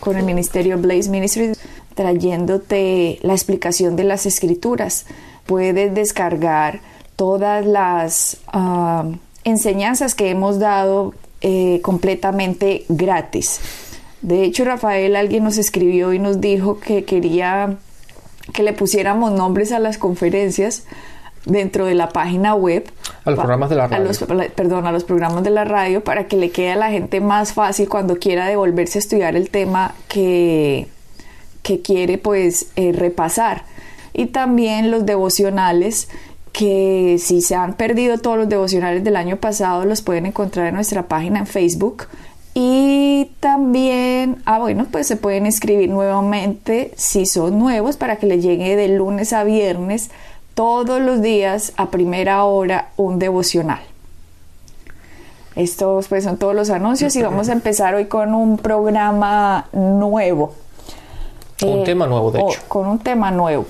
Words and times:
con 0.00 0.16
el 0.16 0.24
Ministerio 0.24 0.78
Blaze 0.78 1.10
Ministries 1.10 1.58
trayéndote 1.94 3.18
la 3.22 3.34
explicación 3.34 3.96
de 3.96 4.04
las 4.04 4.26
escrituras. 4.26 5.06
Puedes 5.46 5.94
descargar 5.94 6.80
todas 7.16 7.66
las 7.66 8.38
ah, 8.48 9.04
enseñanzas 9.44 10.14
que 10.14 10.30
hemos 10.30 10.58
dado 10.58 11.14
eh, 11.42 11.80
completamente 11.82 12.84
gratis. 12.88 13.60
De 14.22 14.44
hecho, 14.44 14.64
Rafael, 14.64 15.16
alguien 15.16 15.44
nos 15.44 15.58
escribió 15.58 16.12
y 16.12 16.18
nos 16.18 16.40
dijo 16.40 16.78
que 16.80 17.04
quería 17.04 17.78
que 18.52 18.62
le 18.62 18.72
pusiéramos 18.72 19.32
nombres 19.32 19.72
a 19.72 19.78
las 19.78 19.98
conferencias 19.98 20.84
dentro 21.44 21.86
de 21.86 21.94
la 21.94 22.08
página 22.08 22.54
web. 22.54 22.90
A 23.24 23.30
los 23.30 23.38
programas 23.38 23.70
de 23.70 23.76
la 23.76 23.86
radio. 23.86 24.10
perdón, 24.54 24.86
a 24.86 24.92
los 24.92 25.04
programas 25.04 25.44
de 25.44 25.50
la 25.50 25.64
radio 25.64 26.02
para 26.02 26.26
que 26.26 26.36
le 26.36 26.50
quede 26.50 26.72
a 26.72 26.76
la 26.76 26.90
gente 26.90 27.20
más 27.20 27.52
fácil 27.52 27.88
cuando 27.88 28.16
quiera 28.16 28.46
devolverse 28.46 28.98
a 28.98 29.00
estudiar 29.00 29.36
el 29.36 29.50
tema 29.50 29.94
que, 30.08 30.88
que 31.62 31.80
quiere 31.80 32.18
pues 32.18 32.70
eh, 32.76 32.92
repasar. 32.92 33.64
Y 34.12 34.26
también 34.26 34.90
los 34.90 35.06
devocionales 35.06 36.08
que 36.52 37.16
si 37.20 37.42
se 37.42 37.54
han 37.54 37.74
perdido 37.74 38.18
todos 38.18 38.36
los 38.36 38.48
devocionales 38.48 39.04
del 39.04 39.14
año 39.14 39.36
pasado 39.36 39.84
los 39.84 40.02
pueden 40.02 40.26
encontrar 40.26 40.66
en 40.66 40.74
nuestra 40.74 41.06
página 41.06 41.38
en 41.38 41.46
Facebook 41.46 42.08
y 42.54 43.30
también, 43.38 44.42
ah 44.44 44.58
bueno, 44.58 44.86
pues 44.90 45.06
se 45.06 45.16
pueden 45.16 45.46
escribir 45.46 45.88
nuevamente 45.88 46.92
si 46.96 47.24
son 47.24 47.58
nuevos 47.58 47.96
para 47.96 48.16
que 48.16 48.26
les 48.26 48.42
llegue 48.42 48.74
de 48.74 48.88
lunes 48.88 49.32
a 49.32 49.44
viernes 49.44 50.10
todos 50.54 51.00
los 51.00 51.22
días 51.22 51.72
a 51.76 51.90
primera 51.90 52.44
hora 52.44 52.90
un 52.96 53.18
devocional. 53.18 53.80
Estos 55.56 56.08
pues 56.08 56.24
son 56.24 56.36
todos 56.36 56.54
los 56.54 56.70
anuncios 56.70 57.14
y 57.16 57.22
vamos 57.22 57.48
a 57.48 57.52
empezar 57.52 57.94
hoy 57.94 58.06
con 58.06 58.34
un 58.34 58.56
programa 58.56 59.68
nuevo. 59.72 60.54
Un 61.62 61.80
eh, 61.80 61.84
tema 61.84 62.06
nuevo, 62.06 62.30
de 62.30 62.40
hecho. 62.40 62.60
Con 62.68 62.86
un 62.86 62.98
tema 62.98 63.30
nuevo, 63.30 63.66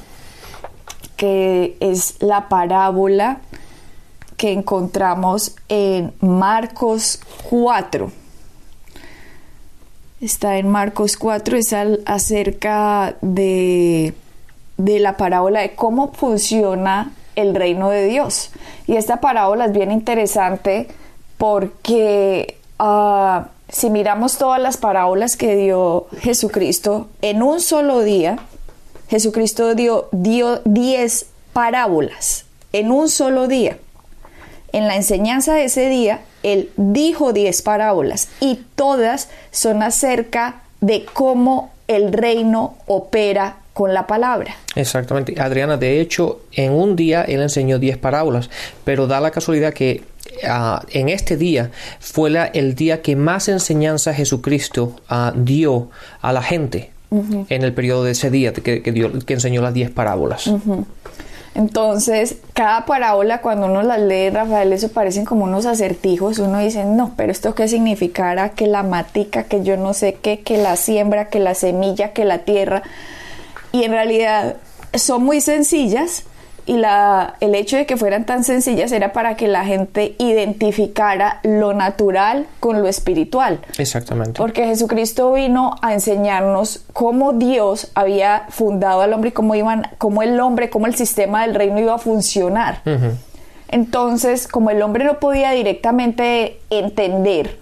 que 1.16 1.76
es 1.80 2.22
la 2.22 2.48
parábola 2.48 3.40
que 4.36 4.52
encontramos 4.52 5.56
en 5.68 6.12
Marcos 6.20 7.20
4 7.48 8.10
está 10.20 10.58
en 10.58 10.68
Marcos 10.68 11.16
4, 11.16 11.56
es 11.56 11.74
acerca 12.04 13.16
de, 13.20 14.14
la 14.84 15.16
parábola 15.16 15.60
de 15.60 15.74
cómo 15.74 16.12
funciona 16.12 17.12
el 17.36 17.54
reino 17.54 17.90
de 17.90 18.06
Dios. 18.06 18.50
Y 18.86 18.96
esta 18.96 19.20
parábola 19.20 19.66
es 19.66 19.72
bien 19.72 19.90
interesante 19.90 20.88
porque 21.38 22.56
ah, 22.78 23.48
si 23.68 23.90
miramos 23.90 24.38
todas 24.38 24.60
las 24.60 24.76
parábolas 24.76 25.36
que 25.36 25.56
dio 25.56 26.06
Jesucristo 26.20 27.08
en 27.22 27.42
un 27.42 27.60
solo 27.60 28.00
día, 28.00 28.38
Jesucristo 29.08 29.74
dio 29.74 30.08
10 30.12 31.26
parábolas 31.52 32.44
en 32.72 32.90
un 32.90 33.08
solo 33.08 33.48
día. 33.48 33.78
En 34.72 34.86
la 34.86 34.96
enseñanza 34.96 35.54
de 35.54 35.64
ese 35.64 35.88
día, 35.88 36.20
él 36.42 36.70
dijo 36.76 37.32
diez 37.32 37.60
parábolas 37.62 38.28
y 38.40 38.64
todas 38.76 39.28
son 39.50 39.82
acerca 39.82 40.62
de 40.80 41.04
cómo 41.04 41.72
el 41.88 42.12
reino 42.12 42.76
opera 42.86 43.56
con 43.72 43.94
la 43.94 44.06
palabra. 44.06 44.56
Exactamente. 44.74 45.40
Adriana, 45.40 45.76
de 45.76 46.00
hecho, 46.00 46.40
en 46.52 46.72
un 46.72 46.96
día 46.96 47.22
él 47.22 47.40
enseñó 47.40 47.78
diez 47.78 47.96
parábolas, 47.98 48.50
pero 48.84 49.06
da 49.06 49.20
la 49.20 49.30
casualidad 49.30 49.72
que 49.72 50.02
ah, 50.46 50.82
en 50.90 51.08
este 51.08 51.36
día 51.36 51.70
fue 51.98 52.30
el 52.52 52.74
día 52.74 53.02
que 53.02 53.16
más 53.16 53.48
enseñanza 53.48 54.12
Jesucristo 54.14 54.96
ah, 55.08 55.32
dio 55.36 55.90
a 56.20 56.32
la 56.32 56.42
gente 56.42 56.90
en 57.10 57.64
el 57.64 57.72
periodo 57.74 58.04
de 58.04 58.12
ese 58.12 58.30
día 58.30 58.52
que, 58.52 58.82
que, 58.82 59.32
enseñó 59.32 59.62
las 59.62 59.74
diez 59.74 59.90
parábolas. 59.90 60.48
Entonces, 61.54 62.36
cada 62.54 62.86
parábola, 62.86 63.40
cuando 63.40 63.66
uno 63.66 63.82
las 63.82 64.00
lee, 64.00 64.30
Rafael, 64.30 64.72
eso 64.72 64.88
parecen 64.90 65.24
como 65.24 65.44
unos 65.44 65.66
acertijos. 65.66 66.38
Uno 66.38 66.60
dice, 66.60 66.84
no, 66.84 67.12
pero 67.16 67.32
esto 67.32 67.54
qué 67.56 67.66
significará 67.66 68.50
que 68.50 68.68
la 68.68 68.84
matica, 68.84 69.44
que 69.44 69.64
yo 69.64 69.76
no 69.76 69.92
sé 69.92 70.16
qué, 70.22 70.40
que 70.40 70.58
la 70.58 70.76
siembra, 70.76 71.28
que 71.28 71.40
la 71.40 71.54
semilla, 71.54 72.12
que 72.12 72.24
la 72.24 72.38
tierra. 72.38 72.84
Y 73.72 73.84
en 73.84 73.92
realidad 73.92 74.56
son 74.94 75.22
muy 75.22 75.40
sencillas, 75.40 76.24
y 76.66 76.76
la, 76.76 77.34
el 77.40 77.54
hecho 77.54 77.76
de 77.76 77.84
que 77.84 77.96
fueran 77.96 78.26
tan 78.26 78.44
sencillas 78.44 78.92
era 78.92 79.12
para 79.12 79.34
que 79.34 79.48
la 79.48 79.64
gente 79.64 80.14
identificara 80.18 81.40
lo 81.42 81.72
natural 81.72 82.46
con 82.60 82.80
lo 82.80 82.86
espiritual. 82.86 83.60
Exactamente. 83.78 84.38
Porque 84.38 84.66
Jesucristo 84.66 85.32
vino 85.32 85.74
a 85.82 85.94
enseñarnos 85.94 86.84
cómo 86.92 87.32
Dios 87.32 87.90
había 87.94 88.46
fundado 88.50 89.00
al 89.00 89.12
hombre 89.12 89.30
y 89.30 89.32
cómo, 89.32 89.56
iban, 89.56 89.88
cómo 89.98 90.22
el 90.22 90.38
hombre, 90.38 90.70
cómo 90.70 90.86
el 90.86 90.94
sistema 90.94 91.44
del 91.44 91.56
reino 91.56 91.80
iba 91.80 91.94
a 91.94 91.98
funcionar. 91.98 92.82
Entonces, 93.68 94.46
como 94.46 94.70
el 94.70 94.82
hombre 94.82 95.04
no 95.04 95.18
podía 95.18 95.50
directamente 95.52 96.60
entender 96.70 97.58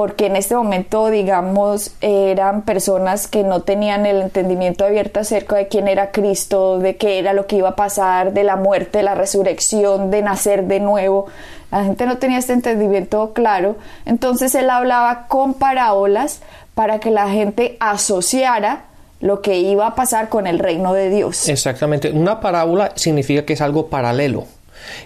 porque 0.00 0.24
en 0.24 0.36
este 0.36 0.54
momento, 0.54 1.10
digamos, 1.10 1.90
eran 2.00 2.62
personas 2.62 3.26
que 3.26 3.44
no 3.44 3.60
tenían 3.60 4.06
el 4.06 4.22
entendimiento 4.22 4.86
abierto 4.86 5.20
acerca 5.20 5.56
de 5.56 5.68
quién 5.68 5.88
era 5.88 6.10
Cristo, 6.10 6.78
de 6.78 6.96
qué 6.96 7.18
era 7.18 7.34
lo 7.34 7.46
que 7.46 7.56
iba 7.56 7.68
a 7.68 7.76
pasar, 7.76 8.32
de 8.32 8.42
la 8.42 8.56
muerte, 8.56 9.02
la 9.02 9.14
resurrección, 9.14 10.10
de 10.10 10.22
nacer 10.22 10.64
de 10.64 10.80
nuevo. 10.80 11.26
La 11.70 11.84
gente 11.84 12.06
no 12.06 12.16
tenía 12.16 12.38
este 12.38 12.54
entendimiento 12.54 13.34
claro. 13.34 13.76
Entonces 14.06 14.54
él 14.54 14.70
hablaba 14.70 15.26
con 15.28 15.52
parábolas 15.52 16.40
para 16.74 16.98
que 16.98 17.10
la 17.10 17.28
gente 17.28 17.76
asociara 17.78 18.84
lo 19.20 19.42
que 19.42 19.58
iba 19.58 19.86
a 19.86 19.94
pasar 19.94 20.30
con 20.30 20.46
el 20.46 20.60
reino 20.60 20.94
de 20.94 21.10
Dios. 21.10 21.46
Exactamente. 21.46 22.10
Una 22.10 22.40
parábola 22.40 22.92
significa 22.94 23.44
que 23.44 23.52
es 23.52 23.60
algo 23.60 23.88
paralelo. 23.88 24.46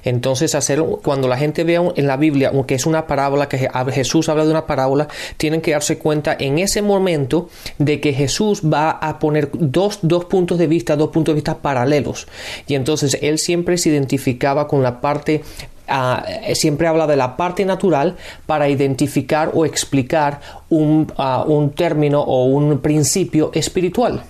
Entonces, 0.05 0.55
hacer, 0.55 0.83
cuando 1.03 1.29
la 1.29 1.37
gente 1.37 1.65
vea 1.65 1.83
en 1.95 2.07
la 2.07 2.17
Biblia 2.17 2.53
que 2.67 2.75
es 2.75 2.87
una 2.87 3.07
parábola, 3.07 3.49
que 3.49 3.69
Jesús 3.93 4.29
habla 4.29 4.45
de 4.45 4.51
una 4.51 4.67
parábola, 4.67 5.09
tienen 5.37 5.61
que 5.61 5.73
darse 5.73 5.99
cuenta 5.99 6.37
en 6.39 6.59
ese 6.59 6.83
momento 6.83 7.49
de 7.79 8.01
que 8.01 8.13
Jesús 8.13 8.63
va 8.63 8.91
a 8.91 9.19
poner 9.19 9.51
dos, 9.53 9.99
dos 10.03 10.25
puntos 10.27 10.59
de 10.59 10.67
vista, 10.67 10.97
dos 10.97 11.11
puntos 11.11 11.33
de 11.33 11.37
vista 11.37 11.59
paralelos. 11.59 12.27
Y 12.67 12.75
entonces 12.75 13.19
él 13.21 13.39
siempre 13.39 13.79
se 13.79 13.91
identificaba 13.91 14.69
con 14.69 14.83
la 14.83 15.01
parte 15.01 15.43
ah, 15.89 16.25
siempre 16.55 16.87
habla 16.87 17.07
de 17.07 17.17
la 17.17 17.37
parte 17.37 17.65
natural 17.65 18.17
para 18.47 18.69
identificar 18.69 19.51
o 19.55 19.67
explicar 19.67 20.41
un, 20.71 21.13
ah, 21.17 21.45
un 21.47 21.71
término 21.71 22.21
o 22.21 22.45
un 22.47 22.79
principio 22.79 23.51
espiritual. 23.55 24.23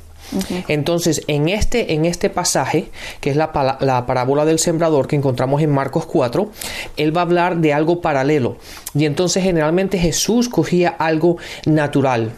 Entonces, 0.68 1.22
en 1.26 1.48
este, 1.48 1.94
en 1.94 2.04
este 2.04 2.30
pasaje, 2.30 2.86
que 3.20 3.30
es 3.30 3.36
la, 3.36 3.78
la, 3.80 4.06
parábola 4.06 4.44
del 4.44 4.58
sembrador 4.58 5.06
que 5.06 5.16
encontramos 5.16 5.62
en 5.62 5.70
Marcos 5.70 6.06
4, 6.06 6.50
él 6.96 7.16
va 7.16 7.22
a 7.22 7.24
hablar 7.24 7.56
de 7.58 7.72
algo 7.72 8.00
paralelo. 8.00 8.56
Y 8.94 9.04
entonces 9.06 9.42
generalmente 9.42 9.98
Jesús 9.98 10.48
cogía 10.48 10.88
algo 10.88 11.36
natural, 11.66 12.32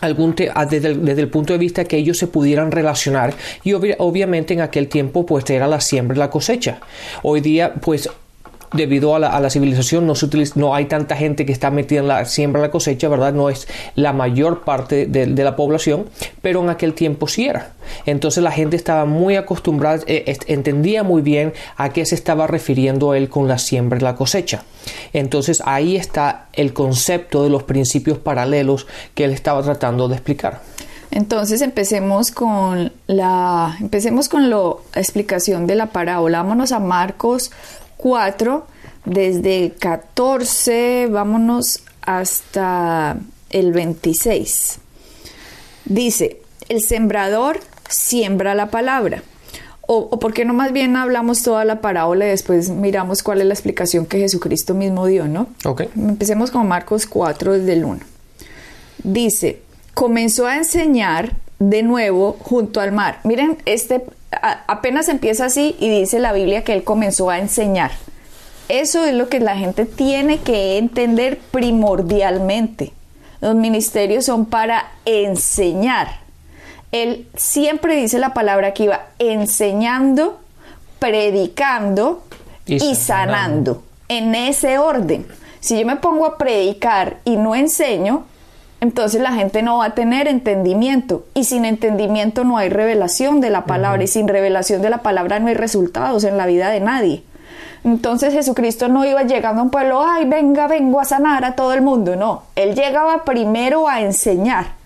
algún 0.00 0.34
desde, 0.34 0.88
el, 0.88 1.04
desde, 1.04 1.22
el, 1.22 1.28
punto 1.28 1.52
de 1.52 1.58
vista 1.58 1.84
que 1.84 1.96
ellos 1.96 2.18
se 2.18 2.26
pudieran 2.26 2.70
relacionar 2.70 3.34
y 3.64 3.72
obviamente 3.72 4.54
en 4.54 4.60
aquel 4.60 4.88
tiempo 4.88 5.26
pues 5.26 5.48
era 5.50 5.66
la 5.66 5.80
siembra 5.80 6.16
y 6.16 6.18
la 6.18 6.30
cosecha 6.30 6.80
hoy 7.22 7.40
día 7.40 7.74
pues 7.74 8.08
debido 8.72 9.14
a 9.14 9.18
la, 9.18 9.50
civilización 9.50 10.06
no, 10.06 10.14
se 10.14 10.28
no 10.54 10.74
hay 10.74 10.86
tanta 10.86 11.16
gente 11.16 11.46
que 11.46 11.52
está 11.52 11.70
metida 11.70 12.00
en 12.00 12.08
la 12.08 12.24
siembra, 12.24 12.60
la 12.60 12.70
cosecha, 12.70 13.08
¿verdad? 13.08 13.32
No 13.32 13.50
es 13.50 13.66
la 13.94 14.12
mayor 14.12 14.62
parte 14.62 15.06
de, 15.06 15.26
la 15.26 15.56
población, 15.56 16.06
pero 16.42 16.62
en 16.62 16.68
aquel 16.68 16.94
tiempo 16.94 17.28
sí 17.28 17.46
era. 17.46 17.72
Entonces 18.06 18.42
la 18.42 18.50
gente 18.50 18.76
estaba 18.76 19.04
muy 19.04 19.36
acostumbrada, 19.36 20.02
eh, 20.06 20.36
entendía 20.46 21.02
muy 21.02 21.22
bien 21.22 21.52
a 21.76 21.90
qué 21.90 22.04
se 22.04 22.14
estaba 22.14 22.46
refiriendo 22.46 23.14
él 23.14 23.28
con 23.28 23.48
la 23.48 23.58
siembra 23.58 23.98
y 23.98 24.02
la 24.02 24.14
cosecha. 24.14 24.64
Entonces 25.12 25.62
ahí 25.64 25.96
está 25.96 26.48
el 26.52 26.72
concepto 26.72 27.42
de 27.42 27.50
los 27.50 27.62
principios 27.62 28.18
paralelos 28.18 28.86
que 29.14 29.24
él 29.24 29.30
estaba 29.30 29.62
tratando 29.62 30.08
de 30.08 30.14
explicar. 30.14 30.60
Entonces 31.10 31.62
empecemos 31.62 32.30
con 32.30 32.92
la 33.06 33.76
empecemos 33.80 34.28
con 34.28 34.50
la 34.50 34.74
explicación 34.94 35.66
de 35.66 35.74
la 35.74 35.86
parábola. 35.86 36.42
Vámonos 36.42 36.72
a 36.72 36.80
Marcos 36.80 37.50
4, 37.98 38.66
desde 39.04 39.74
14, 39.78 41.08
vámonos 41.10 41.82
hasta 42.00 43.18
el 43.50 43.72
26. 43.72 44.78
Dice, 45.84 46.40
el 46.68 46.82
sembrador 46.82 47.60
siembra 47.88 48.54
la 48.54 48.70
palabra. 48.70 49.22
O, 49.90 50.08
o 50.10 50.18
por 50.18 50.34
qué 50.34 50.44
no 50.44 50.52
más 50.52 50.72
bien 50.72 50.96
hablamos 50.96 51.42
toda 51.42 51.64
la 51.64 51.80
parábola 51.80 52.26
y 52.26 52.30
después 52.30 52.68
miramos 52.68 53.22
cuál 53.22 53.40
es 53.40 53.46
la 53.46 53.54
explicación 53.54 54.04
que 54.06 54.18
Jesucristo 54.18 54.74
mismo 54.74 55.06
dio, 55.06 55.26
¿no? 55.26 55.48
Ok. 55.64 55.84
Empecemos 55.96 56.50
con 56.50 56.68
Marcos 56.68 57.06
4 57.06 57.54
desde 57.54 57.72
el 57.72 57.84
1. 57.84 58.00
Dice, 59.02 59.62
comenzó 59.94 60.46
a 60.46 60.56
enseñar 60.56 61.34
de 61.58 61.82
nuevo 61.82 62.36
junto 62.40 62.80
al 62.80 62.92
mar. 62.92 63.18
Miren, 63.24 63.58
este 63.64 64.04
a- 64.30 64.62
apenas 64.68 65.08
empieza 65.08 65.46
así 65.46 65.74
y 65.80 65.88
dice 65.88 66.18
la 66.18 66.32
Biblia 66.32 66.62
que 66.64 66.72
él 66.74 66.84
comenzó 66.84 67.30
a 67.30 67.38
enseñar. 67.38 67.90
Eso 68.68 69.04
es 69.04 69.14
lo 69.14 69.28
que 69.28 69.40
la 69.40 69.56
gente 69.56 69.86
tiene 69.86 70.38
que 70.40 70.76
entender 70.78 71.38
primordialmente. 71.50 72.92
Los 73.40 73.54
ministerios 73.54 74.26
son 74.26 74.46
para 74.46 74.90
enseñar. 75.04 76.08
Él 76.92 77.26
siempre 77.36 77.96
dice 77.96 78.18
la 78.18 78.34
palabra 78.34 78.74
que 78.74 78.84
iba 78.84 79.06
enseñando, 79.18 80.38
predicando 80.98 82.22
Y 82.66 82.74
y, 82.76 82.94
sanando. 82.94 82.96
sanando. 82.96 83.82
En 84.08 84.34
ese 84.34 84.78
orden. 84.78 85.26
Si 85.60 85.78
yo 85.78 85.86
me 85.86 85.96
pongo 85.96 86.26
a 86.26 86.38
predicar 86.38 87.18
y 87.24 87.36
no 87.36 87.54
enseño, 87.54 88.24
entonces 88.80 89.20
la 89.20 89.32
gente 89.32 89.62
no 89.62 89.78
va 89.78 89.86
a 89.86 89.94
tener 89.94 90.28
entendimiento. 90.28 91.24
Y 91.34 91.44
sin 91.44 91.64
entendimiento 91.64 92.44
no 92.44 92.58
hay 92.58 92.68
revelación 92.68 93.40
de 93.40 93.50
la 93.50 93.64
palabra. 93.64 94.02
Y 94.02 94.06
sin 94.06 94.28
revelación 94.28 94.82
de 94.82 94.90
la 94.90 94.98
palabra 94.98 95.40
no 95.40 95.48
hay 95.48 95.54
resultados 95.54 96.24
en 96.24 96.36
la 96.36 96.46
vida 96.46 96.70
de 96.70 96.80
nadie. 96.80 97.24
Entonces 97.84 98.32
Jesucristo 98.32 98.88
no 98.88 99.04
iba 99.04 99.22
llegando 99.22 99.60
a 99.60 99.64
un 99.64 99.70
pueblo, 99.70 100.04
ay, 100.04 100.24
venga, 100.26 100.66
vengo 100.66 101.00
a 101.00 101.04
sanar 101.04 101.44
a 101.44 101.54
todo 101.54 101.72
el 101.74 101.82
mundo. 101.82 102.16
No, 102.16 102.42
él 102.54 102.74
llegaba 102.74 103.24
primero 103.24 103.88
a 103.88 104.00
enseñar. 104.00 104.78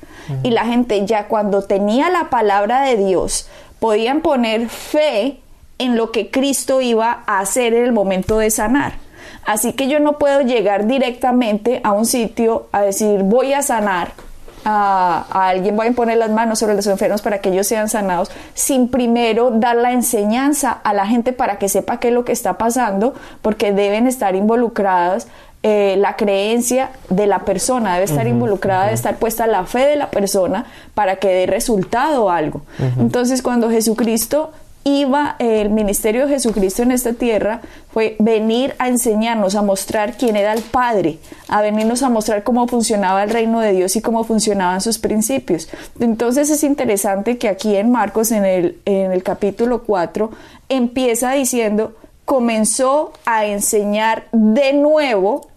Y 0.42 0.50
la 0.50 0.64
gente 0.64 1.04
ya 1.04 1.26
cuando 1.26 1.62
tenía 1.62 2.08
la 2.08 2.30
palabra 2.30 2.82
de 2.82 2.96
Dios, 2.96 3.48
podían 3.80 4.20
poner 4.20 4.68
fe 4.68 5.40
en 5.78 5.96
lo 5.96 6.12
que 6.12 6.30
Cristo 6.30 6.80
iba 6.80 7.24
a 7.26 7.40
hacer 7.40 7.74
en 7.74 7.84
el 7.84 7.92
momento 7.92 8.38
de 8.38 8.50
sanar. 8.50 9.01
Así 9.44 9.72
que 9.72 9.88
yo 9.88 10.00
no 10.00 10.18
puedo 10.18 10.40
llegar 10.42 10.86
directamente 10.86 11.80
a 11.84 11.92
un 11.92 12.06
sitio 12.06 12.68
a 12.72 12.82
decir 12.82 13.22
voy 13.24 13.52
a 13.52 13.62
sanar 13.62 14.12
a, 14.64 15.26
a 15.30 15.48
alguien, 15.48 15.76
voy 15.76 15.88
a 15.88 15.92
poner 15.92 16.18
las 16.18 16.30
manos 16.30 16.60
sobre 16.60 16.74
los 16.74 16.86
enfermos 16.86 17.22
para 17.22 17.38
que 17.38 17.48
ellos 17.48 17.66
sean 17.66 17.88
sanados, 17.88 18.30
sin 18.54 18.88
primero 18.88 19.50
dar 19.50 19.76
la 19.76 19.92
enseñanza 19.92 20.70
a 20.70 20.94
la 20.94 21.06
gente 21.06 21.32
para 21.32 21.58
que 21.58 21.68
sepa 21.68 21.98
qué 21.98 22.08
es 22.08 22.14
lo 22.14 22.24
que 22.24 22.32
está 22.32 22.58
pasando, 22.58 23.14
porque 23.42 23.72
deben 23.72 24.06
estar 24.06 24.36
involucradas 24.36 25.26
eh, 25.64 25.94
la 25.96 26.16
creencia 26.16 26.90
de 27.08 27.28
la 27.28 27.44
persona, 27.44 27.92
debe 27.92 28.06
estar 28.06 28.26
involucrada, 28.26 28.82
debe 28.82 28.94
estar 28.94 29.16
puesta 29.18 29.46
la 29.46 29.64
fe 29.64 29.86
de 29.86 29.94
la 29.94 30.10
persona 30.10 30.66
para 30.92 31.16
que 31.16 31.28
dé 31.28 31.46
resultado 31.46 32.30
algo. 32.30 32.62
Entonces, 32.98 33.42
cuando 33.42 33.70
Jesucristo 33.70 34.50
iba, 34.84 35.36
el 35.38 35.70
ministerio 35.70 36.26
de 36.26 36.34
Jesucristo 36.34 36.82
en 36.82 36.92
esta 36.92 37.12
tierra 37.12 37.60
fue 37.92 38.16
venir 38.18 38.74
a 38.78 38.88
enseñarnos, 38.88 39.54
a 39.54 39.62
mostrar 39.62 40.16
quién 40.16 40.36
era 40.36 40.52
el 40.52 40.62
Padre, 40.62 41.18
a 41.48 41.60
venirnos 41.62 42.02
a 42.02 42.08
mostrar 42.08 42.42
cómo 42.42 42.66
funcionaba 42.66 43.22
el 43.22 43.30
reino 43.30 43.60
de 43.60 43.72
Dios 43.72 43.96
y 43.96 44.02
cómo 44.02 44.24
funcionaban 44.24 44.80
sus 44.80 44.98
principios. 44.98 45.68
Entonces 46.00 46.50
es 46.50 46.64
interesante 46.64 47.38
que 47.38 47.48
aquí 47.48 47.76
en 47.76 47.90
Marcos, 47.90 48.32
en 48.32 48.44
el, 48.44 48.80
en 48.84 49.12
el 49.12 49.22
capítulo 49.22 49.82
4, 49.84 50.30
empieza 50.68 51.32
diciendo, 51.32 51.94
comenzó 52.24 53.12
a 53.24 53.46
enseñar 53.46 54.24
de 54.32 54.72
nuevo 54.72 55.52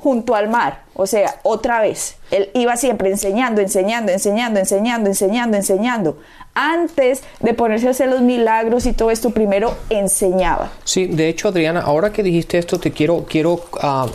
junto 0.00 0.34
al 0.34 0.48
mar, 0.48 0.82
o 0.94 1.06
sea, 1.06 1.36
otra 1.42 1.80
vez. 1.80 2.16
Él 2.30 2.50
iba 2.54 2.76
siempre 2.76 3.10
enseñando, 3.10 3.60
enseñando, 3.60 4.12
enseñando, 4.12 4.58
enseñando, 4.58 5.08
enseñando, 5.08 5.56
enseñando. 5.56 6.18
Antes 6.54 7.22
de 7.40 7.54
ponerse 7.54 7.86
a 7.86 7.90
hacer 7.90 8.08
los 8.08 8.20
milagros 8.22 8.84
y 8.86 8.92
todo 8.92 9.10
esto, 9.10 9.30
primero 9.30 9.76
enseñaba. 9.88 10.70
Sí, 10.84 11.06
de 11.06 11.28
hecho, 11.28 11.48
Adriana, 11.48 11.80
ahora 11.80 12.12
que 12.12 12.22
dijiste 12.22 12.58
esto, 12.58 12.78
te 12.80 12.90
quiero, 12.90 13.24
quiero 13.28 13.64
ah, 13.80 14.08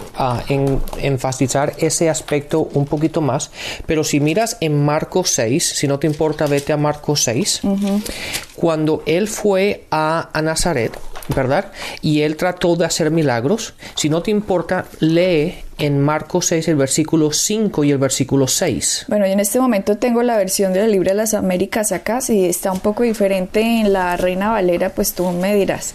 en- 0.49 0.81
enfatizar 0.99 1.73
ese 1.77 2.09
aspecto 2.09 2.59
un 2.73 2.85
poquito 2.85 3.21
más. 3.21 3.51
Pero 3.85 4.03
si 4.03 4.19
miras 4.19 4.57
en 4.59 4.83
Marcos 4.85 5.29
6, 5.31 5.63
si 5.77 5.87
no 5.87 5.97
te 5.97 6.07
importa, 6.07 6.45
vete 6.45 6.73
a 6.73 6.77
Marcos 6.77 7.23
6. 7.23 7.61
Cuando 8.55 9.01
él 9.05 9.27
fue 9.27 9.85
a, 9.91 10.29
a 10.33 10.41
Nazaret, 10.41 10.91
¿verdad? 11.33 11.71
Y 12.01 12.21
él 12.21 12.35
trató 12.35 12.75
de 12.75 12.85
hacer 12.85 13.11
milagros. 13.11 13.73
Si 13.95 14.09
no 14.09 14.21
te 14.21 14.31
importa, 14.31 14.85
lee 14.99 15.55
en 15.77 16.01
Marcos 16.01 16.47
6 16.47 16.67
el 16.67 16.75
versículo 16.75 17.31
5 17.31 17.83
y 17.83 17.91
el 17.91 17.97
versículo 17.97 18.47
6. 18.47 19.05
Bueno, 19.07 19.25
yo 19.25 19.33
en 19.33 19.39
este 19.39 19.59
momento 19.59 19.97
tengo 19.97 20.23
la 20.23 20.37
versión 20.37 20.73
de 20.73 20.79
la 20.79 20.87
Libre 20.87 21.11
de 21.11 21.15
las 21.17 21.33
Américas 21.33 21.91
acá, 21.91 22.21
si 22.21 22.45
está 22.45 22.71
un 22.71 22.79
poco 22.79 23.03
diferente 23.03 23.61
en 23.61 23.93
la 23.93 24.15
Reina 24.17 24.49
Valera, 24.49 24.89
pues 24.89 25.13
tú 25.13 25.29
me 25.31 25.55
dirás. 25.55 25.93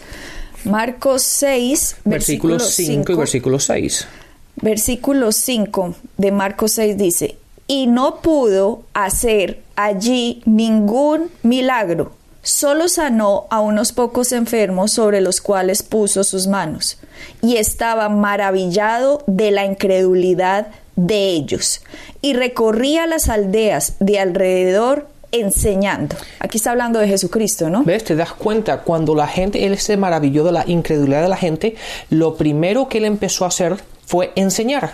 Marcos 0.65 1.23
6, 1.23 1.97
Versículo 2.05 2.55
versículo 2.55 2.59
5 2.59 2.82
y 2.82 2.97
5. 2.97 3.17
versículo 3.19 3.59
6. 3.59 4.09
Versículo 4.56 5.32
5 5.32 5.94
de 6.19 6.32
Marcos 6.32 6.73
6 6.73 6.99
dice, 6.99 7.37
y 7.67 7.87
no 7.87 8.21
pudo 8.21 8.82
hacer 8.93 9.62
allí 9.77 10.43
ningún 10.44 11.31
milagro, 11.43 12.12
solo 12.43 12.89
sanó 12.89 13.47
a 13.51 13.61
unos 13.61 13.93
pocos 13.93 14.33
enfermos 14.33 14.93
sobre 14.93 15.21
los 15.21 15.41
cuales 15.41 15.83
puso 15.83 16.25
sus 16.25 16.47
manos, 16.47 16.99
y 17.43 17.57
estaba 17.57 18.09
maravillado 18.09 19.23
de 19.27 19.51
la 19.51 19.65
incredulidad 19.65 20.69
de 20.97 21.29
ellos, 21.29 21.83
y 22.23 22.35
recorría 22.35 23.07
las 23.07 23.29
aldeas 23.29 23.95
de 24.01 24.19
alrededor 24.19 25.09
enseñando. 25.33 26.17
Aquí 26.41 26.57
está 26.57 26.73
hablando 26.73 26.99
de 26.99 27.09
Jesucristo, 27.09 27.71
¿no? 27.71 27.85
¿Ves? 27.85 28.05
Te 28.05 28.17
das 28.17 28.33
cuenta, 28.33 28.81
cuando 28.81 29.15
la 29.15 29.29
gente, 29.29 29.65
él 29.65 29.79
se 29.79 29.97
maravilló 29.97 30.45
de 30.45 30.53
la 30.53 30.65
incredulidad 30.67 31.23
de 31.23 31.29
la 31.29 31.37
gente, 31.37 31.77
lo 32.09 32.37
primero 32.37 32.89
que 32.89 32.99
él 32.99 33.05
empezó 33.05 33.45
a 33.45 33.49
hacer 33.49 33.77
fue 34.07 34.33
enseñar. 34.35 34.93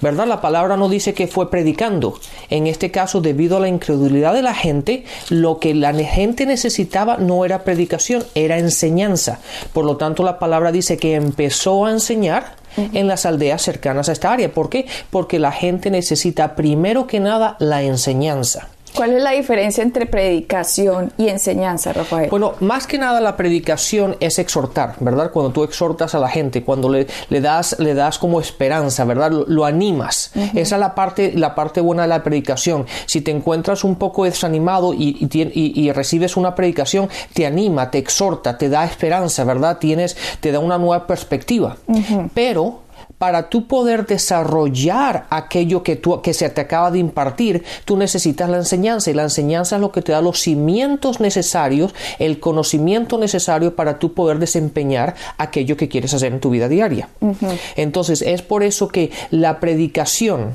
¿Verdad? 0.00 0.26
La 0.26 0.40
palabra 0.40 0.76
no 0.76 0.88
dice 0.88 1.14
que 1.14 1.26
fue 1.26 1.50
predicando. 1.50 2.18
En 2.48 2.66
este 2.66 2.90
caso, 2.90 3.20
debido 3.20 3.56
a 3.56 3.60
la 3.60 3.68
incredulidad 3.68 4.34
de 4.34 4.42
la 4.42 4.54
gente, 4.54 5.04
lo 5.28 5.58
que 5.58 5.74
la 5.74 5.92
gente 5.94 6.46
necesitaba 6.46 7.16
no 7.16 7.44
era 7.44 7.64
predicación, 7.64 8.24
era 8.34 8.58
enseñanza. 8.58 9.40
Por 9.72 9.84
lo 9.84 9.96
tanto, 9.96 10.22
la 10.22 10.38
palabra 10.38 10.72
dice 10.72 10.96
que 10.96 11.14
empezó 11.14 11.86
a 11.86 11.90
enseñar 11.90 12.56
en 12.76 13.08
las 13.08 13.26
aldeas 13.26 13.62
cercanas 13.62 14.08
a 14.08 14.12
esta 14.12 14.32
área. 14.32 14.52
¿Por 14.52 14.70
qué? 14.70 14.86
Porque 15.10 15.38
la 15.38 15.52
gente 15.52 15.90
necesita 15.90 16.54
primero 16.54 17.06
que 17.06 17.20
nada 17.20 17.56
la 17.58 17.82
enseñanza. 17.82 18.68
¿Cuál 18.94 19.12
es 19.14 19.22
la 19.22 19.30
diferencia 19.30 19.82
entre 19.82 20.06
predicación 20.06 21.12
y 21.16 21.28
enseñanza, 21.28 21.92
Rafael? 21.92 22.28
Bueno, 22.30 22.54
más 22.60 22.86
que 22.86 22.98
nada 22.98 23.20
la 23.20 23.36
predicación 23.36 24.16
es 24.20 24.38
exhortar, 24.38 24.94
¿verdad? 25.00 25.30
Cuando 25.30 25.52
tú 25.52 25.62
exhortas 25.64 26.14
a 26.14 26.18
la 26.18 26.28
gente, 26.28 26.62
cuando 26.64 26.88
le, 26.88 27.06
le 27.28 27.40
das, 27.40 27.76
le 27.78 27.94
das 27.94 28.18
como 28.18 28.40
esperanza, 28.40 29.04
¿verdad? 29.04 29.30
Lo, 29.30 29.44
lo 29.46 29.64
animas. 29.64 30.32
Esa 30.54 30.76
es 30.76 30.80
la 30.80 30.94
parte, 30.94 31.32
la 31.34 31.54
parte 31.54 31.80
buena 31.80 32.02
de 32.02 32.08
la 32.08 32.22
predicación. 32.22 32.86
Si 33.06 33.20
te 33.20 33.30
encuentras 33.30 33.84
un 33.84 33.96
poco 33.96 34.24
desanimado 34.24 34.92
y, 34.94 35.16
y- 35.20 35.72
y 35.80 35.92
recibes 35.92 36.36
una 36.36 36.54
predicación, 36.54 37.08
te 37.32 37.46
anima, 37.46 37.90
te 37.90 37.98
exhorta, 37.98 38.58
te 38.58 38.68
da 38.68 38.84
esperanza, 38.84 39.44
¿verdad? 39.44 39.78
Tienes, 39.78 40.16
te 40.40 40.52
da 40.52 40.58
una 40.58 40.78
nueva 40.78 41.06
perspectiva. 41.06 41.76
Pero 42.34 42.80
para 43.20 43.50
tú 43.50 43.66
poder 43.66 44.06
desarrollar 44.06 45.26
aquello 45.28 45.82
que, 45.82 45.94
tú, 45.94 46.22
que 46.22 46.32
se 46.32 46.48
te 46.48 46.62
acaba 46.62 46.90
de 46.90 47.00
impartir, 47.00 47.62
tú 47.84 47.98
necesitas 47.98 48.48
la 48.48 48.56
enseñanza 48.56 49.10
y 49.10 49.14
la 49.14 49.24
enseñanza 49.24 49.76
es 49.76 49.82
lo 49.82 49.92
que 49.92 50.00
te 50.00 50.12
da 50.12 50.22
los 50.22 50.40
cimientos 50.40 51.20
necesarios, 51.20 51.94
el 52.18 52.40
conocimiento 52.40 53.18
necesario 53.18 53.76
para 53.76 53.98
tú 53.98 54.14
poder 54.14 54.38
desempeñar 54.38 55.16
aquello 55.36 55.76
que 55.76 55.90
quieres 55.90 56.14
hacer 56.14 56.32
en 56.32 56.40
tu 56.40 56.48
vida 56.48 56.66
diaria. 56.66 57.10
Entonces 57.76 58.22
es 58.22 58.40
por 58.40 58.62
eso 58.62 58.88
que 58.88 59.10
la 59.30 59.60
predicación 59.60 60.54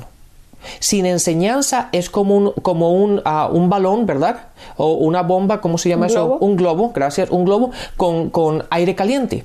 sin 0.80 1.06
enseñanza 1.06 1.88
es 1.92 2.10
como 2.10 2.36
un, 2.36 2.50
como 2.50 2.90
un, 2.90 3.22
ah, 3.24 3.48
un 3.48 3.70
balón, 3.70 4.06
¿verdad? 4.06 4.48
O 4.76 4.94
una 4.94 5.22
bomba, 5.22 5.60
¿cómo 5.60 5.78
se 5.78 5.88
llama 5.88 6.06
¿Un 6.06 6.10
eso? 6.10 6.26
globo? 6.26 6.38
Un 6.44 6.56
globo, 6.56 6.92
gracias, 6.92 7.30
un 7.30 7.44
globo 7.44 7.70
con, 7.96 8.30
con 8.30 8.64
aire 8.70 8.96
caliente. 8.96 9.44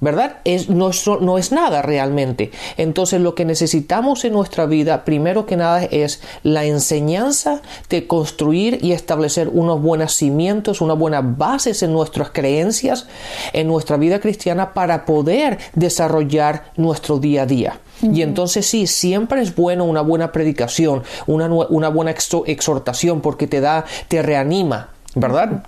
¿Verdad? 0.00 0.36
Es, 0.44 0.68
no, 0.68 0.90
es- 0.90 1.06
no 1.20 1.38
es 1.38 1.52
nada 1.52 1.82
realmente. 1.82 2.50
Entonces 2.76 3.20
lo 3.20 3.34
que 3.34 3.44
necesitamos 3.44 4.24
en 4.24 4.32
nuestra 4.34 4.66
vida, 4.66 5.04
primero 5.04 5.46
que 5.46 5.56
nada, 5.56 5.84
es 5.84 6.20
la 6.42 6.64
enseñanza 6.64 7.62
de 7.88 8.06
construir 8.06 8.78
y 8.82 8.92
establecer 8.92 9.48
unos 9.48 9.80
buenos 9.80 10.14
cimientos, 10.14 10.80
unas 10.80 10.98
buenas 10.98 11.36
bases 11.38 11.82
en 11.82 11.92
nuestras 11.92 12.30
creencias, 12.30 13.06
en 13.52 13.68
nuestra 13.68 13.96
vida 13.96 14.20
cristiana, 14.20 14.74
para 14.74 15.04
poder 15.06 15.58
desarrollar 15.74 16.64
nuestro 16.76 17.18
día 17.18 17.42
a 17.42 17.46
día. 17.46 17.78
Y 18.02 18.22
entonces 18.22 18.66
sí, 18.66 18.86
siempre 18.86 19.40
es 19.40 19.54
bueno 19.54 19.84
una 19.84 20.00
buena 20.00 20.32
predicación, 20.32 21.02
una, 21.26 21.46
una 21.46 21.88
buena 21.88 22.10
exhortación, 22.10 23.20
porque 23.20 23.46
te 23.46 23.60
da, 23.60 23.84
te 24.08 24.20
reanima, 24.22 24.90
¿verdad? 25.14 25.64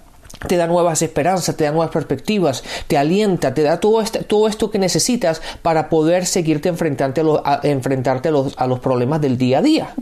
Te 0.46 0.56
da 0.56 0.66
nuevas 0.66 1.02
esperanzas, 1.02 1.56
te 1.56 1.64
da 1.64 1.70
nuevas 1.72 1.90
perspectivas, 1.90 2.62
te 2.86 2.98
alienta, 2.98 3.54
te 3.54 3.62
da 3.62 3.80
todo, 3.80 4.00
este, 4.02 4.24
todo 4.24 4.48
esto 4.48 4.70
que 4.70 4.78
necesitas 4.78 5.40
para 5.62 5.88
poder 5.88 6.26
seguirte 6.26 6.68
enfrentarte 6.68 7.20
a 7.20 7.24
los, 7.24 7.40
a- 7.44 7.60
enfrentarte 7.62 8.28
a 8.28 8.32
los, 8.32 8.54
a 8.56 8.66
los 8.66 8.80
problemas 8.80 9.20
del 9.20 9.38
día 9.38 9.58
a 9.58 9.62
día. 9.62 9.94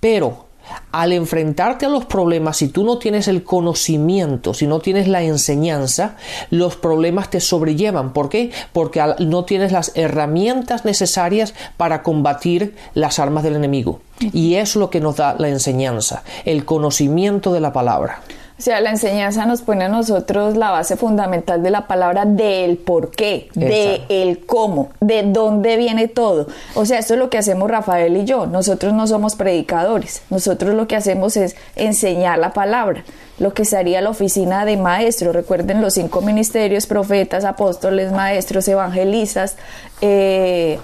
Pero 0.00 0.46
al 0.92 1.12
enfrentarte 1.12 1.86
a 1.86 1.88
los 1.88 2.04
problemas, 2.04 2.56
si 2.56 2.68
tú 2.68 2.84
no 2.84 2.96
tienes 2.98 3.26
el 3.28 3.42
conocimiento, 3.42 4.54
si 4.54 4.66
no 4.66 4.78
tienes 4.78 5.08
la 5.08 5.22
enseñanza, 5.22 6.16
los 6.50 6.76
problemas 6.76 7.30
te 7.30 7.40
sobrellevan. 7.40 8.12
¿Por 8.12 8.28
qué? 8.28 8.52
Porque 8.72 9.02
no 9.18 9.44
tienes 9.44 9.72
las 9.72 9.92
herramientas 9.96 10.84
necesarias 10.84 11.52
para 11.76 12.02
combatir 12.02 12.76
las 12.94 13.18
armas 13.18 13.42
del 13.42 13.56
enemigo. 13.56 14.00
Y 14.20 14.54
es 14.54 14.76
lo 14.76 14.88
que 14.88 15.00
nos 15.00 15.16
da 15.16 15.34
la 15.38 15.48
enseñanza, 15.48 16.22
el 16.44 16.64
conocimiento 16.64 17.52
de 17.52 17.60
la 17.60 17.72
palabra. 17.72 18.22
O 18.62 18.64
sea, 18.64 18.80
la 18.80 18.90
enseñanza 18.90 19.44
nos 19.44 19.60
pone 19.60 19.86
a 19.86 19.88
nosotros 19.88 20.56
la 20.56 20.70
base 20.70 20.96
fundamental 20.96 21.64
de 21.64 21.70
la 21.72 21.88
palabra 21.88 22.26
del 22.26 22.76
por 22.76 23.10
qué, 23.10 23.48
de 23.54 24.02
el 24.08 24.46
cómo, 24.46 24.90
de 25.00 25.24
dónde 25.24 25.76
viene 25.76 26.06
todo. 26.06 26.46
O 26.76 26.86
sea, 26.86 27.00
esto 27.00 27.14
es 27.14 27.18
lo 27.18 27.28
que 27.28 27.38
hacemos 27.38 27.68
Rafael 27.68 28.16
y 28.16 28.24
yo. 28.24 28.46
Nosotros 28.46 28.92
no 28.92 29.08
somos 29.08 29.34
predicadores. 29.34 30.22
Nosotros 30.30 30.76
lo 30.76 30.86
que 30.86 30.94
hacemos 30.94 31.36
es 31.36 31.56
enseñar 31.74 32.38
la 32.38 32.52
palabra 32.52 33.02
lo 33.38 33.54
que 33.54 33.64
sería 33.64 34.00
la 34.00 34.10
oficina 34.10 34.64
de 34.64 34.76
maestro. 34.76 35.32
Recuerden 35.32 35.80
los 35.80 35.94
cinco 35.94 36.20
ministerios, 36.20 36.86
profetas, 36.86 37.44
apóstoles, 37.44 38.12
maestros, 38.12 38.68
evangelistas, 38.68 39.56
eh, 40.00 40.78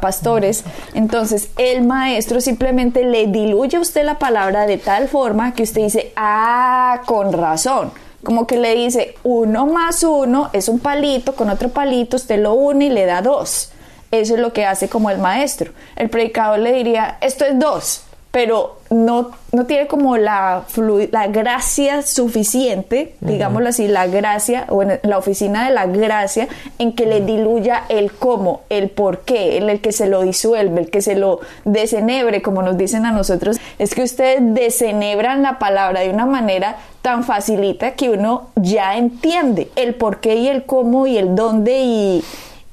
pastores. 0.00 0.64
Entonces, 0.94 1.50
el 1.56 1.82
maestro 1.82 2.40
simplemente 2.40 3.04
le 3.04 3.26
diluye 3.26 3.76
a 3.76 3.80
usted 3.80 4.04
la 4.04 4.18
palabra 4.18 4.66
de 4.66 4.78
tal 4.78 5.08
forma 5.08 5.54
que 5.54 5.62
usted 5.62 5.82
dice, 5.82 6.12
ah, 6.16 7.02
con 7.06 7.32
razón. 7.32 7.92
Como 8.22 8.46
que 8.46 8.56
le 8.56 8.74
dice, 8.74 9.14
uno 9.22 9.66
más 9.66 10.02
uno 10.02 10.50
es 10.52 10.68
un 10.68 10.80
palito, 10.80 11.36
con 11.36 11.48
otro 11.48 11.68
palito 11.68 12.16
usted 12.16 12.40
lo 12.40 12.54
une 12.54 12.86
y 12.86 12.90
le 12.90 13.06
da 13.06 13.22
dos. 13.22 13.70
Eso 14.10 14.34
es 14.34 14.40
lo 14.40 14.52
que 14.52 14.64
hace 14.64 14.88
como 14.88 15.10
el 15.10 15.18
maestro. 15.18 15.72
El 15.94 16.10
predicador 16.10 16.58
le 16.58 16.72
diría, 16.72 17.18
esto 17.20 17.44
es 17.44 17.58
dos 17.58 18.06
pero 18.36 18.76
no, 18.90 19.30
no 19.52 19.64
tiene 19.64 19.86
como 19.86 20.18
la, 20.18 20.64
la 21.10 21.26
gracia 21.28 22.02
suficiente, 22.02 23.14
digámoslo 23.22 23.70
así, 23.70 23.88
la 23.88 24.06
gracia, 24.08 24.66
o 24.68 24.82
en 24.82 25.00
la 25.04 25.16
oficina 25.16 25.64
de 25.64 25.72
la 25.72 25.86
gracia, 25.86 26.46
en 26.78 26.92
que 26.92 27.06
le 27.06 27.22
diluya 27.22 27.84
el 27.88 28.12
cómo, 28.12 28.60
el 28.68 28.90
por 28.90 29.20
qué, 29.20 29.56
en 29.56 29.70
el 29.70 29.80
que 29.80 29.90
se 29.90 30.06
lo 30.06 30.20
disuelve, 30.20 30.82
el 30.82 30.90
que 30.90 31.00
se 31.00 31.16
lo 31.16 31.40
desenebre, 31.64 32.42
como 32.42 32.60
nos 32.60 32.76
dicen 32.76 33.06
a 33.06 33.10
nosotros. 33.10 33.56
Es 33.78 33.94
que 33.94 34.02
ustedes 34.02 34.40
desenebran 34.42 35.40
la 35.42 35.58
palabra 35.58 36.00
de 36.00 36.10
una 36.10 36.26
manera 36.26 36.76
tan 37.00 37.24
facilita 37.24 37.92
que 37.92 38.10
uno 38.10 38.48
ya 38.54 38.98
entiende 38.98 39.70
el 39.76 39.94
por 39.94 40.20
qué 40.20 40.34
y 40.34 40.48
el 40.48 40.66
cómo 40.66 41.06
y 41.06 41.16
el 41.16 41.34
dónde 41.36 41.78
y 41.78 42.24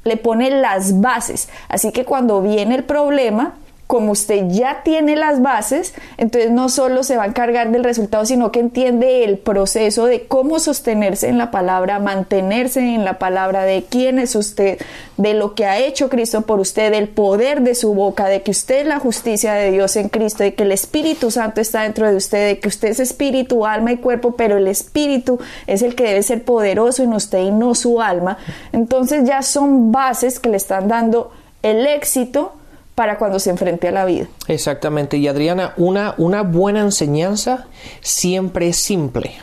le 0.03 0.17
pone 0.17 0.49
las 0.49 0.99
bases. 0.99 1.47
Así 1.69 1.93
que 1.93 2.03
cuando 2.03 2.41
viene 2.41 2.75
el 2.75 2.83
problema, 2.83 3.53
como 3.93 4.13
usted 4.13 4.47
ya 4.49 4.81
tiene 4.81 5.15
las 5.15 5.43
bases, 5.43 5.93
entonces 6.17 6.49
no 6.49 6.69
solo 6.69 7.03
se 7.03 7.15
va 7.15 7.25
a 7.25 7.27
encargar 7.27 7.69
del 7.69 7.83
resultado, 7.83 8.25
sino 8.25 8.51
que 8.51 8.59
entiende 8.59 9.23
el 9.23 9.37
proceso 9.37 10.07
de 10.07 10.25
cómo 10.25 10.57
sostenerse 10.57 11.29
en 11.29 11.37
la 11.37 11.51
palabra, 11.51 11.99
mantenerse 11.99 12.79
en 12.79 13.05
la 13.05 13.19
palabra 13.19 13.65
de 13.65 13.85
quién 13.87 14.17
es 14.17 14.35
usted, 14.35 14.79
de 15.17 15.35
lo 15.35 15.53
que 15.53 15.67
ha 15.67 15.77
hecho 15.77 16.09
Cristo 16.09 16.41
por 16.41 16.59
usted, 16.59 16.89
del 16.89 17.07
poder 17.07 17.61
de 17.61 17.75
su 17.75 17.93
boca, 17.93 18.25
de 18.25 18.41
que 18.41 18.49
usted 18.49 18.79
es 18.79 18.87
la 18.87 18.97
justicia 18.97 19.53
de 19.53 19.69
Dios 19.69 19.95
en 19.95 20.09
Cristo, 20.09 20.41
de 20.41 20.55
que 20.55 20.63
el 20.63 20.71
Espíritu 20.71 21.29
Santo 21.29 21.61
está 21.61 21.83
dentro 21.83 22.09
de 22.09 22.15
usted, 22.15 22.47
de 22.47 22.59
que 22.59 22.69
usted 22.69 22.87
es 22.87 22.99
espíritu, 22.99 23.63
alma 23.63 23.91
y 23.91 23.97
cuerpo, 23.97 24.35
pero 24.35 24.57
el 24.57 24.67
Espíritu 24.67 25.37
es 25.67 25.83
el 25.83 25.93
que 25.93 26.05
debe 26.05 26.23
ser 26.23 26.43
poderoso 26.43 27.03
en 27.03 27.13
usted 27.13 27.43
y 27.43 27.51
no 27.51 27.75
su 27.75 28.01
alma. 28.01 28.39
Entonces 28.71 29.23
ya 29.23 29.43
son 29.43 29.91
bases 29.91 30.39
que 30.39 30.49
le 30.49 30.57
están 30.57 30.87
dando 30.87 31.31
el 31.61 31.85
éxito 31.85 32.53
para 32.95 33.17
cuando 33.17 33.39
se 33.39 33.49
enfrente 33.49 33.87
a 33.87 33.91
la 33.91 34.05
vida. 34.05 34.27
Exactamente. 34.47 35.17
Y 35.17 35.27
Adriana, 35.27 35.73
una, 35.77 36.15
una 36.17 36.43
buena 36.43 36.81
enseñanza 36.81 37.67
siempre 38.01 38.67
es 38.67 38.77
simple. 38.77 39.35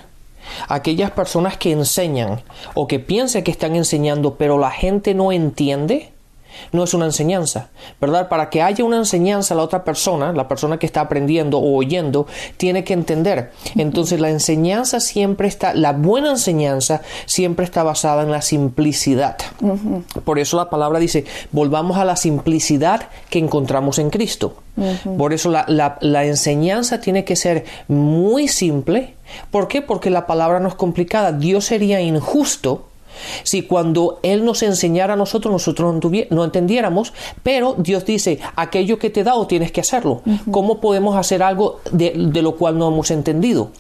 Aquellas 0.69 1.11
personas 1.12 1.57
que 1.57 1.73
enseñan 1.73 2.42
o 2.75 2.87
que 2.87 2.99
piensan 2.99 3.42
que 3.42 3.50
están 3.50 3.76
enseñando 3.76 4.35
pero 4.35 4.59
la 4.59 4.71
gente 4.71 5.14
no 5.14 5.33
entiende, 5.33 6.12
no 6.73 6.85
es 6.85 6.95
una 6.95 7.07
enseñanza, 7.07 7.69
¿verdad? 8.00 8.28
Para 8.28 8.50
que 8.50 8.62
haya 8.62 8.85
una 8.85 8.97
enseñanza, 8.97 9.54
la 9.54 9.62
otra 9.62 9.85
persona, 9.85 10.33
la 10.33 10.49
persona 10.49 10.78
que 10.78 10.87
está 10.87 11.00
aprendiendo 11.00 11.59
o 11.59 11.76
oyendo, 11.76 12.26
tiene 12.57 12.85
que 12.85 12.92
entender. 12.92 13.52
Entonces 13.76 14.21
la 14.21 14.30
enseñanza 14.30 15.00
siempre 15.00 15.49
está, 15.49 15.75
la 15.75 15.92
buena 15.92 16.30
enseñanza 16.30 17.02
siempre 17.26 17.64
está 17.64 17.83
basada 17.83 18.23
en 18.23 18.30
la 18.30 18.42
simplicidad. 18.42 19.37
Por 20.25 20.38
eso 20.38 20.57
la 20.57 20.71
palabra 20.71 20.99
dice, 20.99 21.25
volvamos 21.52 21.99
a 21.99 22.04
la 22.04 22.16
simplicidad 22.16 23.09
que 23.28 23.38
encontramos 23.38 23.99
en 23.99 24.11
Cristo. 24.11 24.54
Por 25.19 25.33
eso 25.33 25.50
la, 25.50 25.99
la 26.00 26.25
enseñanza 26.25 27.00
tiene 27.00 27.25
que 27.25 27.37
ser 27.37 27.64
muy 27.88 28.49
simple. 28.49 29.14
¿Por 29.50 29.69
qué? 29.69 29.83
Porque 29.83 30.11
la 30.11 30.26
palabra 30.26 30.59
no 30.61 30.69
es 30.69 30.75
complicada. 30.75 31.33
Dios 31.33 31.66
sería 31.66 32.00
injusto 32.00 32.89
si 33.43 33.62
cuando 33.62 34.21
Él 34.23 34.45
nos 34.45 34.62
enseñara 34.62 35.15
a 35.15 35.17
nosotros, 35.17 35.53
nosotros 35.53 35.95
no, 36.31 36.45
entendiéramos, 36.45 37.12
pero 37.43 37.75
Dios 37.79 38.05
dice, 38.05 38.39
aquello 38.57 38.99
que 38.99 39.11
te 39.11 39.21
he 39.21 39.25
dado 39.25 39.47
tienes 39.47 39.73
que 39.73 39.81
hacerlo. 39.81 40.23
¿Cómo 40.50 40.81
podemos 40.81 41.17
hacer 41.17 41.43
algo 41.43 41.81
de, 41.93 42.12
lo 42.15 42.57
cual 42.57 42.79
no 42.79 42.89
hemos 42.89 43.11
entendido? 43.11 43.71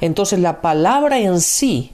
Entonces 0.00 0.38
la 0.38 0.60
palabra 0.60 1.18
en 1.18 1.40
sí 1.40 1.92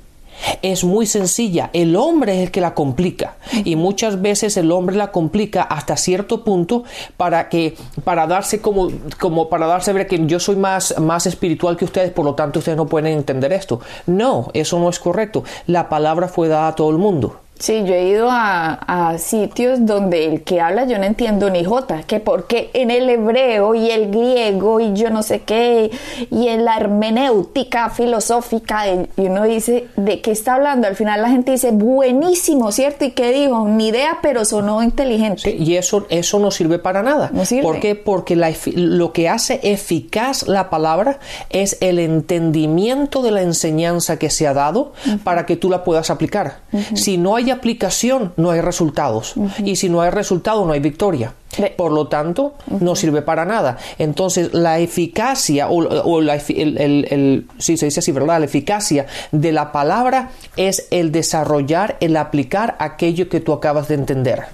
es 0.62 0.85
muy 0.85 1.07
sencilla. 1.07 1.71
El 1.73 1.97
hombre 1.97 2.37
es 2.37 2.47
el 2.47 2.50
que 2.50 2.61
la 2.61 2.75
complica. 2.75 3.37
Y 3.64 3.76
muchas 3.76 4.21
veces 4.21 4.57
el 4.57 4.71
hombre 4.73 4.97
la 4.97 5.12
complica 5.12 5.62
hasta 5.62 5.97
cierto 5.97 6.45
punto 6.45 6.85
para 7.16 7.49
que, 7.49 7.76
para 8.05 8.26
darse 8.26 8.61
como, 8.61 8.90
como 9.19 9.49
para 9.49 9.66
darse 9.66 9.90
a 9.90 9.95
ver 9.95 10.07
que 10.07 10.25
yo 10.26 10.40
soy 10.40 10.57
más, 10.57 10.99
más 10.99 11.26
espiritual 11.26 11.76
que 11.76 11.85
ustedes, 11.85 12.11
por 12.11 12.25
lo 12.25 12.35
tanto 12.35 12.59
ustedes 12.59 12.76
no 12.76 12.87
pueden 12.87 13.12
entender 13.12 13.52
esto. 13.52 13.81
No, 14.07 14.50
eso 14.55 14.78
no 14.78 14.88
es 14.88 14.99
correcto. 14.99 15.45
La 15.66 15.88
palabra 15.88 16.28
fue 16.28 16.49
dada 16.49 16.69
a 16.69 16.75
todo 16.75 16.90
el 16.90 16.99
mundo. 16.99 17.40
Sí, 17.59 17.85
yo 17.85 17.95
he 17.95 18.09
ido 18.09 18.29
a, 18.31 19.17
sitios 19.19 19.85
donde 19.87 20.27
el 20.27 20.43
que 20.43 20.61
habla 20.61 20.85
yo 20.85 20.99
no 20.99 21.05
entiendo 21.05 21.49
ni 21.49 21.65
jota, 21.65 22.03
que 22.03 22.21
porque 22.21 22.71
en 22.75 22.91
el 22.91 23.09
hebreo 23.09 23.75
y 23.75 23.91
el 23.91 24.11
griego 24.11 24.81
y 24.81 24.93
yo 24.95 25.11
no 25.11 25.23
sé 25.23 25.41
qué, 25.41 25.91
y 26.31 26.49
en 26.49 26.65
la 26.65 26.77
hermenéutica 26.77 27.91
filosófica, 27.91 28.87
y 28.89 29.09
uno 29.17 29.45
dice, 29.45 29.89
¿de 29.97 30.21
qué 30.21 30.33
está 30.33 30.55
hablando? 30.55 30.87
Al 30.87 30.97
final 30.97 31.23
la 31.23 31.31
gente 31.31 31.53
dice, 31.53 31.71
buenísimo, 31.71 32.73
¿cierto? 32.73 33.05
¿Y 33.05 33.13
qué 33.13 33.33
dijo? 33.33 33.67
Ni 33.69 33.89
idea, 33.89 34.19
pero 34.23 34.45
sonó 34.45 34.83
inteligente. 34.83 35.51
y 35.51 35.77
eso, 35.77 36.07
eso 36.11 36.39
no 36.39 36.51
sirve 36.51 36.79
para 36.79 37.03
nada. 37.03 37.31
No 37.33 37.45
sirve. 37.45 37.63
¿Por 37.63 37.81
qué? 37.81 37.95
Porque 37.95 38.37
lo 38.37 39.13
que 39.13 39.29
hace 39.29 39.61
eficaz 39.63 40.47
la 40.47 40.69
palabra 40.69 41.19
es 41.51 41.79
el 41.81 41.99
entendimiento 41.99 43.23
de 43.23 43.31
la 43.31 43.43
enseñanza 43.43 44.19
que 44.19 44.31
se 44.31 44.47
ha 44.47 44.53
dado 44.53 44.93
para 45.25 45.47
que 45.47 45.57
tú 45.57 45.71
la 45.71 45.85
puedas 45.85 46.11
aplicar. 46.11 46.59
Si 46.95 47.19
no 47.19 47.37
hay 47.37 47.46
aplicación, 47.50 48.33
no 48.37 48.50
hay 48.50 48.61
resultados. 48.61 49.35
Y 49.59 49.76
si 49.76 49.88
no 49.88 50.00
hay 50.00 50.11
resultado, 50.11 50.65
no 50.65 50.73
hay 50.73 50.81
victoria. 50.81 51.35
Por 51.76 51.93
lo 51.93 52.09
tanto, 52.09 52.55
no 52.81 52.95
sirve 52.97 53.23
para 53.23 53.45
nada. 53.45 53.79
Entonces, 53.99 54.53
la 54.53 54.79
eficacia, 54.79 55.69
o, 55.69 56.21
la, 56.21 56.35
el, 56.35 57.47
se 57.59 57.73
dice 57.73 57.99
así, 57.99 58.12
¿verdad? 58.12 58.41
La 58.41 58.47
eficacia 58.47 59.07
de 59.33 59.53
la 59.53 59.73
palabra 59.73 60.31
es 60.57 60.87
el 60.91 61.12
desarrollar, 61.12 61.97
el 62.00 62.17
aplicar 62.17 62.76
aquello 62.79 63.29
que 63.29 63.41
tú 63.41 63.53
acabas 63.53 63.88
de 63.88 63.95
entender. 63.95 64.45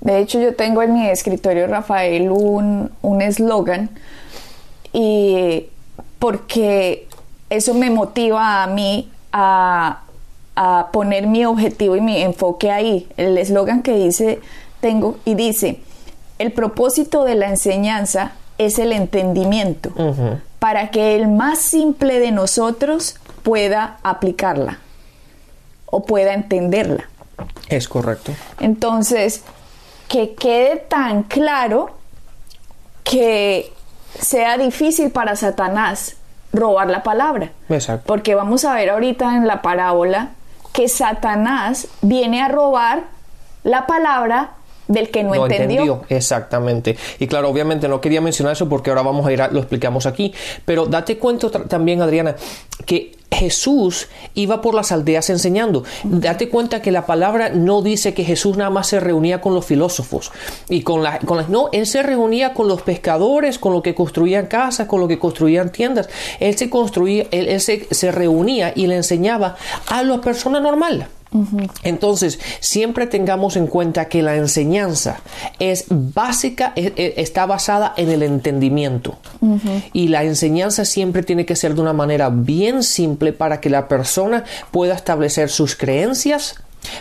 De 0.00 0.18
hecho, 0.18 0.40
yo 0.40 0.54
tengo 0.54 0.82
en 0.82 0.92
mi 0.92 1.08
escritorio, 1.08 1.66
Rafael, 1.66 2.30
un 2.30 3.22
eslogan 3.22 3.88
y 4.92 5.66
porque 6.18 7.08
eso 7.50 7.74
me 7.74 7.90
motiva 7.90 8.62
a 8.62 8.66
mí 8.68 9.10
a, 9.32 10.03
a 10.56 10.88
poner 10.92 11.26
mi 11.26 11.44
objetivo 11.44 11.96
y 11.96 12.00
mi 12.00 12.22
enfoque 12.22 12.70
ahí. 12.70 13.08
El 13.16 13.36
eslogan 13.38 13.82
que 13.82 13.94
dice, 13.94 14.40
tengo 14.80 15.16
y 15.24 15.34
dice, 15.34 15.80
el 16.38 16.52
propósito 16.52 17.24
de 17.24 17.34
la 17.34 17.48
enseñanza 17.48 18.32
es 18.58 18.78
el 18.78 18.92
entendimiento, 18.92 19.90
para 20.58 20.90
que 20.90 21.16
el 21.16 21.28
más 21.28 21.58
simple 21.58 22.20
de 22.20 22.30
nosotros 22.30 23.16
pueda 23.42 23.98
aplicarla 24.02 24.78
o 25.86 26.04
pueda 26.04 26.34
entenderla. 26.34 27.08
Es 27.68 27.88
correcto. 27.88 28.32
Entonces, 28.60 29.42
que 30.08 30.34
quede 30.34 30.76
tan 30.76 31.24
claro 31.24 31.96
que 33.02 33.72
sea 34.18 34.56
difícil 34.56 35.10
para 35.10 35.34
Satanás 35.36 36.16
robar 36.52 36.88
la 36.88 37.02
palabra. 37.02 37.50
Exacto. 37.68 38.06
Porque 38.06 38.34
vamos 38.34 38.64
a 38.64 38.74
ver 38.74 38.90
ahorita 38.90 39.36
en 39.36 39.46
la 39.46 39.60
parábola 39.60 40.30
que 40.74 40.88
Satanás 40.88 41.86
viene 42.02 42.42
a 42.42 42.48
robar 42.48 43.04
la 43.62 43.86
palabra 43.86 44.50
del 44.88 45.10
que 45.10 45.22
no, 45.22 45.34
entendió. 45.34 46.02
Exactamente. 46.08 46.96
Y 47.18 47.26
claro, 47.26 47.48
obviamente 47.48 47.88
no 47.88 48.00
quería 48.00 48.20
mencionar 48.20 48.52
eso 48.52 48.68
porque 48.68 48.90
ahora 48.90 49.02
vamos 49.02 49.26
a 49.26 49.32
ir, 49.32 49.42
a, 49.42 49.48
lo 49.48 49.60
explicamos 49.60 50.06
aquí, 50.06 50.32
pero 50.64 50.86
date 50.86 51.18
cuenta 51.18 51.50
también, 51.50 52.02
Adriana, 52.02 52.36
que 52.84 53.12
Jesús 53.34 54.08
iba 54.34 54.60
por 54.60 54.74
las 54.74 54.92
aldeas 54.92 55.28
enseñando. 55.28 55.84
Date 56.04 56.48
cuenta 56.48 56.80
que 56.80 56.90
la 56.90 57.04
palabra 57.04 57.50
no 57.50 57.82
dice 57.82 58.14
que 58.14 58.24
Jesús 58.24 58.56
nada 58.56 58.70
más 58.70 58.86
se 58.86 59.00
reunía 59.00 59.40
con 59.40 59.54
los 59.54 59.64
filósofos 59.64 60.32
y 60.68 60.82
con 60.82 61.02
las... 61.02 61.18
Con 61.24 61.44
no, 61.48 61.68
él 61.72 61.86
se 61.86 62.02
reunía 62.02 62.54
con 62.54 62.68
los 62.68 62.82
pescadores, 62.82 63.58
con 63.58 63.72
los 63.72 63.82
que 63.82 63.94
construían 63.94 64.46
casas, 64.46 64.86
con 64.86 65.00
los 65.00 65.08
que 65.08 65.18
construían 65.18 65.70
tiendas. 65.70 66.08
Él 66.40 66.56
se 66.56 66.70
construía, 66.70 67.26
él, 67.30 67.60
se, 67.60 67.88
se 67.90 68.12
reunía 68.12 68.72
y 68.74 68.86
le 68.86 68.96
enseñaba 68.96 69.56
a 69.86 70.02
la 70.02 70.14
Entonces, 71.82 72.38
siempre 72.60 73.06
tengamos 73.06 73.56
en 73.56 73.66
cuenta 73.66 74.06
que 74.06 74.22
la 74.22 74.36
enseñanza 74.36 75.20
es 75.58 75.86
básica, 75.88 76.72
e, 76.76 76.92
e, 76.96 77.14
está 77.16 77.46
basada 77.46 77.92
en 77.96 78.10
el 78.10 78.22
entendimiento. 78.22 79.18
Y 79.92 80.08
la 80.08 80.24
enseñanza 80.24 80.84
siempre 80.84 81.22
tiene 81.22 81.44
que 81.44 81.56
ser 81.56 81.74
de 81.74 81.80
una 81.80 81.92
manera 81.92 82.30
bien 82.30 82.82
simple 82.82 83.32
para 83.32 83.60
que 83.60 83.68
la 83.68 83.88
persona 83.88 84.44
pueda 84.70 84.94
establecer 84.94 85.50
sus 85.50 85.76
creencias, 85.76 86.56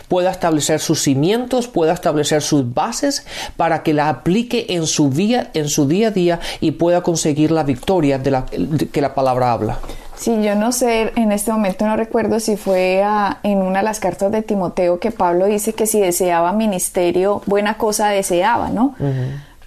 pueda 0.07 0.31
establecer 0.31 0.79
sus 0.79 1.01
cimientos, 1.01 1.67
pueda 1.67 1.93
establecer 1.93 2.41
sus 2.41 2.73
bases 2.73 3.25
para 3.55 3.83
que 3.83 3.93
la 3.93 4.09
aplique 4.09 4.65
en 4.69 4.87
su 4.87 5.09
día, 5.09 5.51
en 5.53 5.69
su 5.69 5.87
día 5.87 6.07
a 6.07 6.11
día 6.11 6.39
y 6.59 6.71
pueda 6.71 7.03
conseguir 7.03 7.51
la 7.51 7.63
victoria 7.63 8.17
de 8.17 8.31
la 8.31 8.45
que 8.45 9.01
la 9.01 9.13
palabra 9.13 9.51
habla. 9.51 9.79
Sí, 10.15 10.41
yo 10.43 10.55
no 10.55 10.71
sé, 10.71 11.11
en 11.15 11.31
este 11.31 11.51
momento 11.51 11.85
no 11.85 11.95
recuerdo 11.95 12.39
si 12.39 12.55
fue 12.55 13.03
en 13.43 13.57
una 13.57 13.79
de 13.79 13.85
las 13.85 13.99
cartas 13.99 14.31
de 14.31 14.41
Timoteo 14.41 14.99
que 14.99 15.11
Pablo 15.11 15.45
dice 15.47 15.73
que 15.73 15.87
si 15.87 15.99
deseaba 15.99 16.53
ministerio, 16.53 17.41
buena 17.45 17.77
cosa 17.77 18.09
deseaba, 18.09 18.69
¿no? 18.69 18.95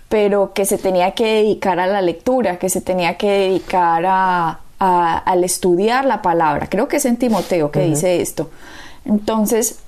Pero 0.08 0.52
que 0.52 0.64
se 0.64 0.78
tenía 0.78 1.12
que 1.12 1.26
dedicar 1.26 1.80
a 1.80 1.86
la 1.86 2.00
lectura, 2.00 2.58
que 2.58 2.70
se 2.70 2.80
tenía 2.80 3.16
que 3.16 3.28
dedicar 3.28 4.04
a, 4.06 4.60
al 4.78 5.44
estudiar 5.44 6.04
la 6.04 6.22
palabra. 6.22 6.68
Creo 6.68 6.86
que 6.88 6.96
es 6.96 7.04
en 7.04 7.16
Timoteo 7.16 7.70
que 7.70 7.80
dice 7.80 8.20
esto. 8.20 8.50
Entonces, 9.04 9.80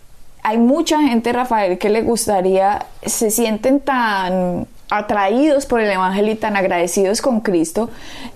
hay 0.42 0.58
mucha 0.58 1.00
gente, 1.00 1.32
Rafael, 1.32 1.78
que 1.78 1.88
le 1.88 2.02
gustaría, 2.02 2.86
se 3.04 3.30
sienten 3.30 3.80
tan 3.80 4.66
atraídos 4.90 5.66
por 5.66 5.80
el 5.80 5.90
Evangelio 5.90 6.32
y 6.32 6.36
tan 6.36 6.56
agradecidos 6.56 7.20
con 7.20 7.40
Cristo, 7.40 7.90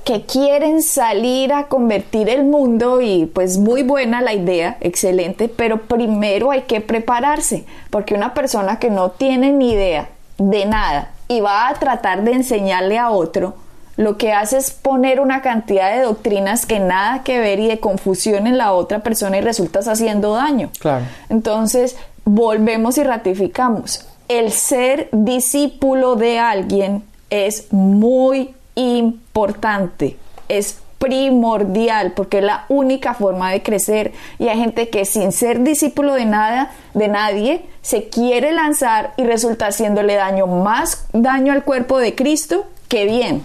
que 0.05 0.23
quieren 0.23 0.83
salir 0.83 1.53
a 1.53 1.65
convertir 1.69 2.29
el 2.29 2.45
mundo 2.45 3.01
y 3.01 3.27
pues 3.27 3.59
muy 3.59 3.83
buena 3.83 4.21
la 4.21 4.35
idea, 4.35 4.77
excelente, 4.81 5.49
pero 5.49 5.83
primero 5.83 6.51
hay 6.51 6.63
que 6.63 6.81
prepararse, 6.81 7.65
porque 7.91 8.15
una 8.15 8.35
persona 8.35 8.79
que 8.79 8.91
no 8.91 9.11
tiene 9.11 9.53
ni 9.53 9.73
idea 9.73 10.09
de 10.39 10.67
nada 10.67 11.13
y 11.29 11.41
va 11.41 11.69
a 11.69 11.75
tratar 11.75 12.23
de 12.23 12.33
enseñarle 12.33 12.99
a 12.99 13.11
otro, 13.11 13.55
lo 13.97 14.17
que 14.17 14.33
hace 14.33 14.59
es 14.59 14.71
poner 14.71 15.21
una 15.21 15.43
cantidad 15.43 15.95
de 15.95 16.03
doctrinas 16.03 16.67
que 16.67 16.81
nada 16.81 17.23
que 17.23 17.39
ver 17.39 17.61
y 17.61 17.69
de 17.69 17.79
confusión 17.79 18.47
en 18.47 18.59
la 18.59 18.73
otra 18.73 19.01
persona 19.01 19.39
y 19.39 19.43
resultas 19.43 19.87
haciendo 19.87 20.35
daño. 20.35 20.71
Claro. 20.81 21.05
Entonces, 21.29 21.97
volvemos 22.25 22.97
y 22.97 23.05
ratificamos 23.05 24.07
el 24.39 24.53
ser 24.53 25.09
discípulo 25.12 26.17
de 26.17 26.39
alguien 26.39 27.03
es 27.31 27.73
muy 27.73 28.55
importante, 28.75 30.17
es 30.49 30.79
primordial 30.99 32.12
porque 32.12 32.39
es 32.39 32.45
la 32.45 32.65
única 32.69 33.15
forma 33.15 33.51
de 33.51 33.62
crecer. 33.62 34.12
Y 34.39 34.49
hay 34.49 34.59
gente 34.59 34.89
que 34.89 35.05
sin 35.05 35.33
ser 35.33 35.61
discípulo 35.62 36.15
de 36.15 36.27
nada 36.27 36.71
de 36.95 37.09
nadie 37.09 37.65
se 37.81 38.09
quiere 38.09 38.53
lanzar 38.53 39.12
y 39.17 39.25
resulta 39.25 39.67
haciéndole 39.67 40.15
daño 40.15 40.47
más 40.47 41.07
daño 41.12 41.53
al 41.53 41.65
cuerpo 41.65 41.99
de 41.99 42.15
Cristo 42.15 42.67
que 42.87 43.05
bien. 43.07 43.43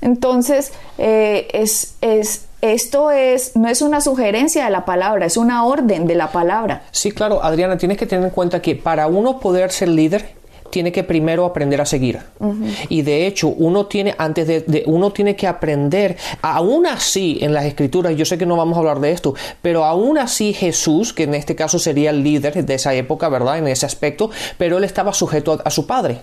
Entonces 0.00 0.72
eh, 0.98 1.46
es, 1.52 1.94
es 2.00 2.46
esto 2.72 3.10
es, 3.10 3.56
no 3.56 3.68
es 3.68 3.82
una 3.82 4.00
sugerencia 4.00 4.64
de 4.64 4.70
la 4.70 4.86
palabra, 4.86 5.26
es 5.26 5.36
una 5.36 5.64
orden 5.66 6.06
de 6.06 6.14
la 6.14 6.32
palabra. 6.32 6.82
Sí, 6.92 7.12
claro, 7.12 7.44
Adriana, 7.44 7.76
tienes 7.76 7.98
que 7.98 8.06
tener 8.06 8.24
en 8.24 8.30
cuenta 8.30 8.62
que 8.62 8.74
para 8.74 9.06
uno 9.06 9.38
poder 9.38 9.70
ser 9.70 9.88
líder, 9.88 10.34
tiene 10.74 10.90
que 10.90 11.04
primero 11.04 11.44
aprender 11.44 11.80
a 11.80 11.86
seguir. 11.86 12.18
Y 12.88 13.02
de 13.02 13.28
hecho, 13.28 13.46
uno 13.46 13.86
tiene, 13.86 14.12
antes 14.18 14.44
de, 14.48 14.82
uno 14.86 15.12
tiene 15.12 15.36
que 15.36 15.46
aprender, 15.46 16.16
aún 16.42 16.84
así, 16.88 17.38
en 17.42 17.54
las 17.54 17.64
escrituras, 17.64 18.16
yo 18.16 18.24
sé 18.24 18.36
que 18.36 18.44
no 18.44 18.56
vamos 18.56 18.74
a 18.74 18.80
hablar 18.80 18.98
de 18.98 19.12
esto, 19.12 19.36
pero 19.62 19.84
aún 19.84 20.18
así 20.18 20.52
Jesús, 20.52 21.12
que 21.12 21.22
en 21.22 21.36
este 21.36 21.54
caso 21.54 21.78
sería 21.78 22.10
el 22.10 22.24
líder 22.24 22.66
de 22.66 22.74
esa 22.74 22.92
época, 22.92 23.28
¿verdad? 23.28 23.58
En 23.58 23.68
ese 23.68 23.86
aspecto, 23.86 24.32
pero 24.58 24.78
él 24.78 24.82
estaba 24.82 25.12
sujeto 25.12 25.62
a, 25.64 25.70
su 25.70 25.86
padre, 25.86 26.22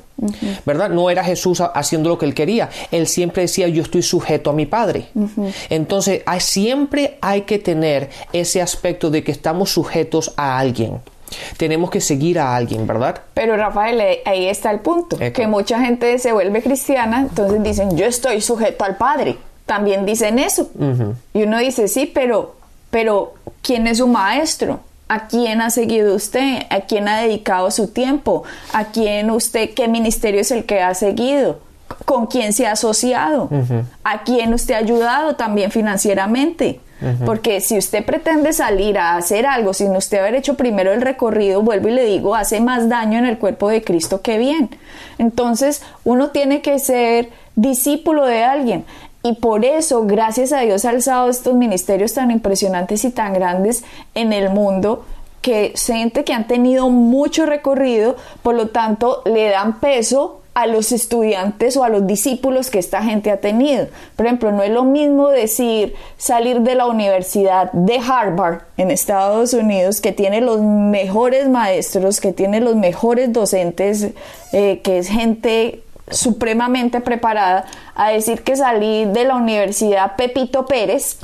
¿verdad? 0.65 0.89
No 0.89 1.09
era 1.09 1.23
Jesús 1.23 1.61
haciendo 1.61 2.09
lo 2.09 2.17
que 2.17 2.25
él 2.25 2.33
quería, 2.33 2.69
él 2.91 3.07
siempre 3.07 3.43
decía, 3.43 3.69
yo 3.69 3.81
estoy 3.81 4.01
sujeto 4.01 4.49
a 4.49 4.53
mi 4.53 4.65
padre. 4.65 5.05
Entonces, 5.69 6.23
siempre 6.39 7.17
hay 7.21 7.43
que 7.43 7.57
tener 7.57 8.09
ese 8.33 8.61
aspecto 8.61 9.09
de 9.09 9.23
que 9.23 9.31
estamos 9.31 9.71
sujetos 9.71 10.33
a 10.35 10.59
alguien. 10.59 10.99
Tenemos 11.57 11.89
que 11.89 12.01
seguir 12.01 12.39
a 12.39 12.55
alguien, 12.55 12.85
¿verdad? 12.87 13.21
Pero 13.33 13.55
Rafael, 13.57 14.01
ahí 14.25 14.47
está 14.47 14.71
el 14.71 14.79
punto, 14.79 15.17
que 15.17 15.47
mucha 15.47 15.79
gente 15.79 16.17
se 16.19 16.31
vuelve 16.31 16.61
cristiana, 16.61 17.21
entonces 17.21 17.61
dicen, 17.63 17.97
yo 17.97 18.05
estoy 18.05 18.41
sujeto 18.41 18.83
al 18.83 18.97
Padre. 18.97 19.37
También 19.65 20.05
dicen 20.05 20.39
eso. 20.39 20.69
Y 21.33 21.43
uno 21.43 21.59
dice, 21.59 21.87
sí, 21.87 22.09
pero, 22.13 22.55
pero, 22.89 23.35
¿quién 23.61 23.87
es 23.87 23.99
su 23.99 24.07
maestro? 24.07 24.81
¿A 25.07 25.27
quién 25.27 25.61
ha 25.61 25.69
seguido 25.69 26.15
usted? 26.15 26.63
¿A 26.69 26.81
quién 26.81 27.07
ha 27.07 27.21
dedicado 27.21 27.69
su 27.71 27.87
tiempo? 27.87 28.43
¿A 28.73 28.85
quién 28.85 29.29
usted, 29.29 29.73
qué 29.73 29.87
ministerio 29.87 30.41
es 30.41 30.51
el 30.51 30.65
que 30.65 30.81
ha 30.81 30.93
seguido? 30.93 31.59
¿Con 32.05 32.27
quién 32.27 32.53
se 32.53 32.67
ha 32.67 32.73
asociado? 32.73 33.49
¿A 34.03 34.23
quién 34.23 34.53
usted 34.53 34.73
ha 34.73 34.77
ayudado 34.77 35.35
también 35.35 35.71
financieramente? 35.71 36.79
Porque 37.25 37.61
si 37.61 37.77
usted 37.77 38.05
pretende 38.05 38.53
salir 38.53 38.97
a 38.99 39.17
hacer 39.17 39.45
algo 39.45 39.73
sin 39.73 39.95
usted 39.95 40.19
haber 40.19 40.35
hecho 40.35 40.55
primero 40.55 40.93
el 40.93 41.01
recorrido, 41.01 41.61
vuelvo 41.61 41.87
y 41.87 41.93
le 41.93 42.05
digo, 42.05 42.35
hace 42.35 42.59
más 42.59 42.89
daño 42.89 43.17
en 43.17 43.25
el 43.25 43.39
cuerpo 43.39 43.69
de 43.69 43.83
Cristo 43.83 44.21
que 44.21 44.37
bien. 44.37 44.69
Entonces, 45.17 45.81
uno 46.03 46.29
tiene 46.29 46.61
que 46.61 46.77
ser 46.79 47.29
discípulo 47.55 48.25
de 48.25 48.43
alguien. 48.43 48.85
Y 49.23 49.33
por 49.33 49.65
eso, 49.65 50.05
gracias 50.05 50.51
a 50.51 50.61
Dios, 50.61 50.85
ha 50.85 50.89
alzado 50.89 51.29
estos 51.29 51.55
ministerios 51.55 52.13
tan 52.13 52.31
impresionantes 52.31 53.03
y 53.05 53.11
tan 53.11 53.33
grandes 53.33 53.83
en 54.15 54.33
el 54.33 54.49
mundo 54.49 55.05
que 55.41 55.73
gente 55.75 56.23
que 56.23 56.33
han 56.33 56.47
tenido 56.47 56.89
mucho 56.89 57.45
recorrido, 57.45 58.15
por 58.43 58.55
lo 58.55 58.67
tanto, 58.67 59.21
le 59.25 59.49
dan 59.49 59.79
peso 59.79 60.40
a 60.53 60.67
los 60.67 60.91
estudiantes 60.91 61.77
o 61.77 61.83
a 61.83 61.89
los 61.89 62.05
discípulos 62.05 62.69
que 62.69 62.79
esta 62.79 63.01
gente 63.03 63.31
ha 63.31 63.37
tenido. 63.37 63.87
Por 64.15 64.25
ejemplo, 64.25 64.51
no 64.51 64.63
es 64.63 64.71
lo 64.71 64.83
mismo 64.83 65.29
decir 65.29 65.95
salir 66.17 66.61
de 66.61 66.75
la 66.75 66.87
Universidad 66.87 67.71
de 67.71 67.99
Harvard 67.99 68.63
en 68.77 68.91
Estados 68.91 69.53
Unidos, 69.53 70.01
que 70.01 70.11
tiene 70.11 70.41
los 70.41 70.61
mejores 70.61 71.47
maestros, 71.47 72.19
que 72.19 72.33
tiene 72.33 72.59
los 72.59 72.75
mejores 72.75 73.31
docentes, 73.31 74.09
eh, 74.51 74.81
que 74.83 74.97
es 74.97 75.07
gente 75.07 75.83
supremamente 76.09 76.99
preparada, 76.99 77.65
a 77.95 78.09
decir 78.09 78.43
que 78.43 78.57
salir 78.57 79.07
de 79.07 79.23
la 79.23 79.35
Universidad 79.35 80.17
Pepito 80.17 80.65
Pérez 80.65 81.17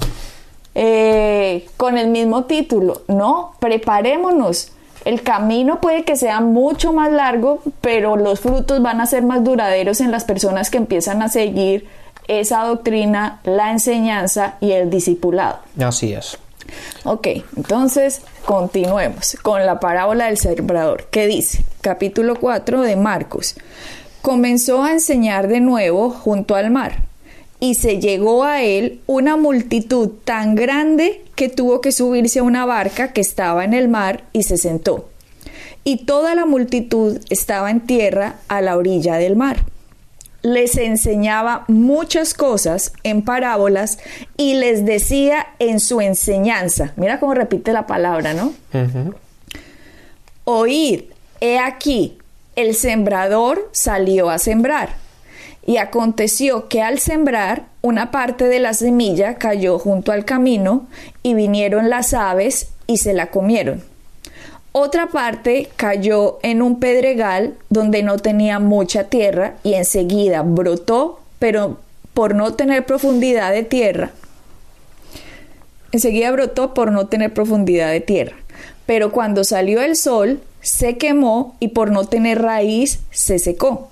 eh, 0.73 1.67
con 1.75 1.97
el 1.97 2.07
mismo 2.07 2.45
título. 2.45 3.01
No, 3.09 3.55
preparémonos 3.59 4.71
el 5.05 5.21
camino 5.21 5.79
puede 5.81 6.03
que 6.03 6.15
sea 6.15 6.41
mucho 6.41 6.93
más 6.93 7.11
largo, 7.11 7.61
pero 7.81 8.17
los 8.17 8.39
frutos 8.39 8.81
van 8.81 9.01
a 9.01 9.05
ser 9.05 9.23
más 9.23 9.43
duraderos 9.43 10.01
en 10.01 10.11
las 10.11 10.25
personas 10.25 10.69
que 10.69 10.77
empiezan 10.77 11.21
a 11.21 11.29
seguir 11.29 11.87
esa 12.27 12.63
doctrina, 12.63 13.39
la 13.43 13.71
enseñanza 13.71 14.55
y 14.59 14.71
el 14.71 14.89
discipulado. 14.89 15.59
Así 15.79 16.13
es. 16.13 16.37
Ok, 17.05 17.27
entonces 17.55 18.21
continuemos 18.45 19.37
con 19.41 19.65
la 19.65 19.79
parábola 19.79 20.25
del 20.25 20.37
sembrador, 20.37 21.05
que 21.05 21.27
dice, 21.27 21.63
capítulo 21.79 22.35
4 22.35 22.81
de 22.81 22.97
Marcos, 22.97 23.55
comenzó 24.21 24.83
a 24.83 24.91
enseñar 24.91 25.47
de 25.47 25.61
nuevo 25.61 26.09
junto 26.09 26.55
al 26.55 26.69
mar 26.69 27.06
y 27.59 27.75
se 27.75 27.99
llegó 27.99 28.43
a 28.43 28.61
él 28.61 29.01
una 29.07 29.35
multitud 29.35 30.09
tan 30.23 30.55
grande 30.55 31.23
que 31.35 31.49
tuvo 31.49 31.81
que 31.81 31.91
subirse 31.91 32.39
a 32.39 32.43
una 32.43 32.65
barca 32.65 33.13
que 33.13 33.21
estaba 33.21 33.65
en 33.65 33.73
el 33.73 33.87
mar 33.87 34.23
y 34.33 34.43
se 34.43 34.57
sentó. 34.57 35.09
Y 35.83 36.05
toda 36.05 36.35
la 36.35 36.45
multitud 36.45 37.19
estaba 37.29 37.71
en 37.71 37.81
tierra 37.81 38.35
a 38.47 38.61
la 38.61 38.77
orilla 38.77 39.15
del 39.15 39.35
mar. 39.35 39.63
Les 40.43 40.77
enseñaba 40.77 41.65
muchas 41.67 42.33
cosas 42.33 42.93
en 43.03 43.23
parábolas 43.23 43.97
y 44.37 44.53
les 44.53 44.85
decía 44.85 45.47
en 45.59 45.79
su 45.79 45.99
enseñanza, 45.99 46.93
mira 46.95 47.19
cómo 47.19 47.33
repite 47.33 47.73
la 47.73 47.87
palabra, 47.87 48.33
¿no? 48.33 48.53
Oíd, 50.43 51.05
he 51.41 51.57
aquí, 51.57 52.17
el 52.55 52.75
sembrador 52.75 53.69
salió 53.71 54.29
a 54.29 54.37
sembrar. 54.37 55.06
Y 55.67 55.77
aconteció 55.77 56.67
que 56.67 56.81
al 56.81 56.97
sembrar, 56.97 57.65
una 57.83 58.09
parte 58.09 58.45
de 58.45 58.59
la 58.59 58.73
semilla 58.73 59.35
cayó 59.35 59.77
junto 59.77 60.11
al 60.11 60.25
camino, 60.25 60.87
y 61.21 61.35
vinieron 61.35 61.91
las 61.91 62.15
aves 62.15 62.69
y 62.87 62.97
se 62.97 63.13
la 63.13 63.27
comieron. 63.27 63.83
Otra 64.71 65.07
parte 65.07 65.69
cayó 65.75 66.39
en 66.43 66.61
un 66.61 66.79
pedregal 66.79 67.55
donde 67.69 68.03
no 68.03 68.17
tenía 68.17 68.59
mucha 68.59 69.05
tierra 69.05 69.55
y 69.63 69.73
enseguida 69.73 70.43
brotó, 70.43 71.19
pero 71.39 71.77
por 72.13 72.35
no 72.35 72.53
tener 72.53 72.85
profundidad 72.85 73.51
de 73.51 73.63
tierra, 73.63 74.11
enseguida 75.91 76.31
brotó 76.31 76.73
por 76.73 76.91
no 76.91 77.07
tener 77.07 77.33
profundidad 77.33 77.91
de 77.91 78.01
tierra. 78.01 78.35
Pero 78.85 79.11
cuando 79.11 79.43
salió 79.43 79.81
el 79.81 79.95
sol, 79.95 80.41
se 80.61 80.97
quemó 80.97 81.55
y 81.59 81.69
por 81.69 81.91
no 81.91 82.05
tener 82.05 82.41
raíz, 82.41 82.99
se 83.11 83.39
secó. 83.39 83.89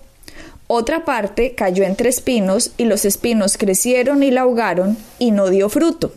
Otra 0.68 1.06
parte 1.06 1.54
cayó 1.54 1.84
entre 1.84 2.10
espinos 2.10 2.72
y 2.78 2.86
los 2.86 3.06
espinos 3.06 3.58
crecieron 3.58 4.24
y 4.24 4.32
la 4.32 4.42
ahogaron 4.42 4.98
y 5.20 5.32
no 5.32 5.50
dio 5.50 5.70
fruto. 5.70 6.14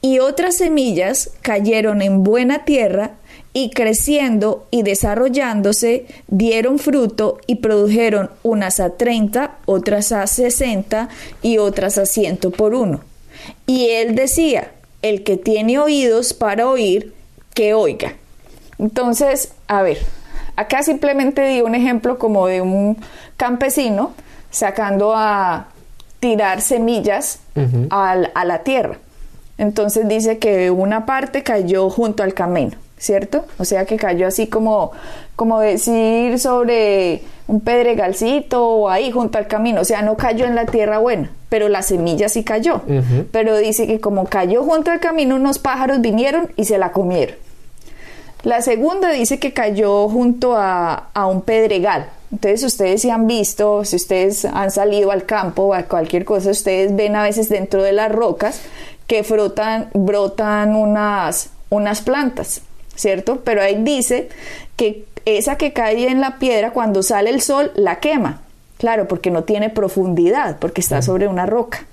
Y 0.00 0.18
otras 0.18 0.56
semillas 0.56 1.30
cayeron 1.42 2.02
en 2.02 2.24
buena 2.24 2.64
tierra 2.64 3.12
y 3.52 3.70
creciendo 3.70 4.66
y 4.70 4.82
desarrollándose 4.82 6.06
dieron 6.26 6.78
fruto 6.78 7.38
y 7.46 7.56
produjeron 7.56 8.30
unas 8.42 8.80
a 8.80 8.96
treinta, 8.96 9.58
otras 9.66 10.10
a 10.10 10.26
sesenta 10.26 11.08
y 11.42 11.58
otras 11.58 11.98
a 11.98 12.06
ciento 12.06 12.50
por 12.50 12.74
uno. 12.74 13.00
Y 13.66 13.90
él 13.90 14.14
decía, 14.16 14.72
el 15.02 15.22
que 15.22 15.36
tiene 15.36 15.78
oídos 15.78 16.32
para 16.32 16.68
oír, 16.68 17.12
que 17.54 17.74
oiga. 17.74 18.16
Entonces, 18.78 19.52
a 19.68 19.82
ver, 19.82 19.98
acá 20.56 20.82
simplemente 20.82 21.42
di 21.46 21.60
un 21.60 21.74
ejemplo 21.74 22.18
como 22.18 22.46
de 22.46 22.60
un 22.60 22.96
campesino 23.36 24.12
sacando 24.50 25.14
a 25.14 25.68
tirar 26.20 26.60
semillas 26.60 27.40
a 27.90 28.44
la 28.44 28.58
tierra. 28.62 28.98
Entonces 29.58 30.08
dice 30.08 30.38
que 30.38 30.70
una 30.70 31.06
parte 31.06 31.42
cayó 31.42 31.90
junto 31.90 32.22
al 32.22 32.34
camino, 32.34 32.72
¿cierto? 32.98 33.44
O 33.58 33.64
sea 33.64 33.84
que 33.84 33.96
cayó 33.96 34.26
así 34.26 34.46
como, 34.46 34.92
como 35.36 35.60
decir 35.60 36.38
sobre 36.38 37.22
un 37.46 37.60
pedregalcito 37.60 38.66
o 38.66 38.88
ahí 38.88 39.10
junto 39.10 39.38
al 39.38 39.46
camino, 39.46 39.82
o 39.82 39.84
sea, 39.84 40.02
no 40.02 40.16
cayó 40.16 40.46
en 40.46 40.54
la 40.54 40.66
tierra 40.66 40.98
buena, 40.98 41.30
pero 41.48 41.68
la 41.68 41.82
semilla 41.82 42.28
sí 42.28 42.44
cayó. 42.44 42.82
Pero 43.30 43.56
dice 43.58 43.86
que 43.86 44.00
como 44.00 44.24
cayó 44.26 44.64
junto 44.64 44.90
al 44.90 45.00
camino, 45.00 45.36
unos 45.36 45.58
pájaros 45.58 46.00
vinieron 46.00 46.50
y 46.56 46.64
se 46.64 46.78
la 46.78 46.92
comieron. 46.92 47.36
La 48.44 48.60
segunda 48.62 49.10
dice 49.10 49.38
que 49.38 49.52
cayó 49.52 50.08
junto 50.08 50.56
a, 50.56 51.10
a 51.14 51.26
un 51.26 51.42
pedregal, 51.42 52.08
entonces 52.32 52.64
ustedes 52.64 53.02
si 53.02 53.10
han 53.10 53.26
visto, 53.26 53.84
si 53.84 53.96
ustedes 53.96 54.44
han 54.46 54.70
salido 54.70 55.10
al 55.10 55.26
campo 55.26 55.62
o 55.64 55.74
a 55.74 55.84
cualquier 55.84 56.24
cosa, 56.24 56.50
ustedes 56.50 56.96
ven 56.96 57.14
a 57.14 57.22
veces 57.22 57.48
dentro 57.48 57.82
de 57.82 57.92
las 57.92 58.10
rocas 58.10 58.62
que 59.06 59.22
frotan, 59.22 59.90
brotan 59.92 60.74
unas, 60.74 61.50
unas 61.68 62.00
plantas, 62.00 62.62
¿cierto? 62.94 63.42
Pero 63.44 63.62
ahí 63.62 63.76
dice 63.82 64.30
que 64.76 65.04
esa 65.26 65.56
que 65.56 65.72
cae 65.72 66.08
en 66.08 66.20
la 66.20 66.38
piedra 66.38 66.72
cuando 66.72 67.02
sale 67.02 67.30
el 67.30 67.42
sol 67.42 67.70
la 67.74 68.00
quema, 68.00 68.40
claro, 68.78 69.06
porque 69.06 69.30
no 69.30 69.44
tiene 69.44 69.70
profundidad, 69.70 70.58
porque 70.58 70.80
está 70.80 71.02
sobre 71.02 71.28
una 71.28 71.46
roca. 71.46 71.86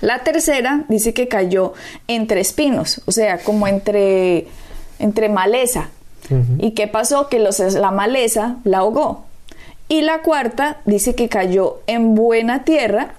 La 0.00 0.24
tercera 0.24 0.84
dice 0.88 1.12
que 1.14 1.28
cayó 1.28 1.74
entre 2.08 2.40
espinos, 2.40 3.02
o 3.06 3.12
sea, 3.12 3.38
como 3.38 3.68
entre, 3.68 4.46
entre 5.02 5.28
maleza. 5.28 5.90
¿Y 6.58 6.70
qué 6.70 6.86
pasó? 6.86 7.28
Que 7.28 7.38
los, 7.38 7.58
la 7.58 7.90
maleza 7.90 8.56
la 8.64 8.78
ahogó. 8.78 9.24
Y 9.88 10.00
la 10.00 10.22
cuarta 10.22 10.78
dice 10.86 11.14
que 11.14 11.28
cayó 11.28 11.80
en 11.86 12.14
buena 12.14 12.64
tierra 12.64 13.14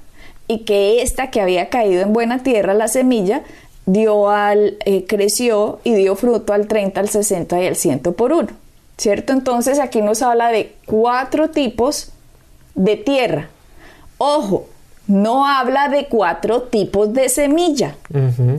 y 0.48 0.60
que 0.60 1.04
esta 1.04 1.30
que 1.30 1.40
había 1.40 1.70
caído 1.70 2.02
en 2.02 2.14
buena 2.14 2.42
tierra, 2.42 2.74
la 2.74 2.88
semilla, 2.88 3.44
dio 3.86 4.30
al, 4.30 4.78
eh, 4.86 5.06
creció 5.08 5.80
y 5.84 5.94
dio 5.94 6.16
fruto 6.16 6.54
al 6.54 6.68
30, 6.68 7.00
al 7.00 7.10
60 7.10 7.62
y 7.62 7.68
al 7.68 7.76
100 7.76 8.00
por 8.00 8.34
uno. 8.34 8.50
¿Cierto? 8.98 9.34
Entonces 9.34 9.80
aquí 9.80 10.02
nos 10.02 10.22
habla 10.22 10.50
de 10.50 10.76
cuatro 10.86 11.50
tipos 11.50 12.12
de 12.76 12.96
tierra. 12.96 13.50
Ojo, 14.18 14.68
no 15.08 15.46
habla 15.48 15.90
de 15.90 16.08
cuatro 16.08 16.64
tipos 16.64 17.14
de 17.14 17.30
semilla. 17.30 17.96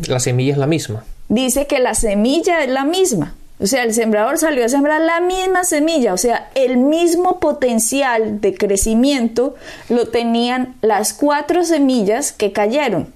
La 0.09 0.21
semilla 0.21 0.53
es 0.53 0.59
la 0.59 0.67
misma. 0.67 1.05
Dice 1.35 1.67
que 1.67 1.81
la 1.81 1.95
semilla 1.95 2.63
es 2.63 2.71
la 2.71 2.85
misma. 2.85 3.35
O 3.59 3.67
sea, 3.67 3.83
el 3.83 3.93
sembrador 3.93 4.39
salió 4.39 4.65
a 4.65 4.69
sembrar 4.69 5.01
la 5.01 5.21
misma 5.21 5.65
semilla, 5.65 6.15
o 6.15 6.17
sea, 6.17 6.49
el 6.55 6.77
mismo 6.77 7.41
potencial 7.41 8.41
de 8.41 8.55
crecimiento 8.55 9.57
lo 9.89 10.07
tenían 10.07 10.77
las 10.81 11.13
cuatro 11.13 11.65
semillas 11.65 12.31
que 12.31 12.53
cayeron. 12.53 13.13